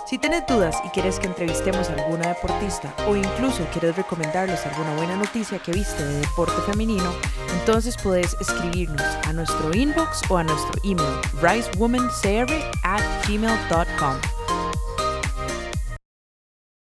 Si 0.09 0.19
tienes 0.19 0.45
dudas 0.49 0.77
y 0.85 0.89
quieres 0.89 1.21
que 1.21 1.29
entrevistemos 1.29 1.89
a 1.89 1.93
alguna 1.95 2.31
deportista 2.31 2.93
o 3.09 3.15
incluso 3.15 3.65
quieres 3.73 3.95
recomendarles 3.95 4.67
alguna 4.67 4.97
buena 4.97 5.15
noticia 5.15 5.61
que 5.61 5.71
viste 5.71 6.05
de 6.05 6.19
deporte 6.19 6.61
femenino, 6.63 7.13
entonces 7.61 7.95
puedes 8.03 8.35
escribirnos 8.41 9.03
a 9.25 9.33
nuestro 9.33 9.73
inbox 9.73 10.29
o 10.29 10.37
a 10.37 10.43
nuestro 10.43 10.81
email 10.83 11.15
ricewomancr 11.41 12.53
at 12.83 13.29
gmail.com. 13.29 14.36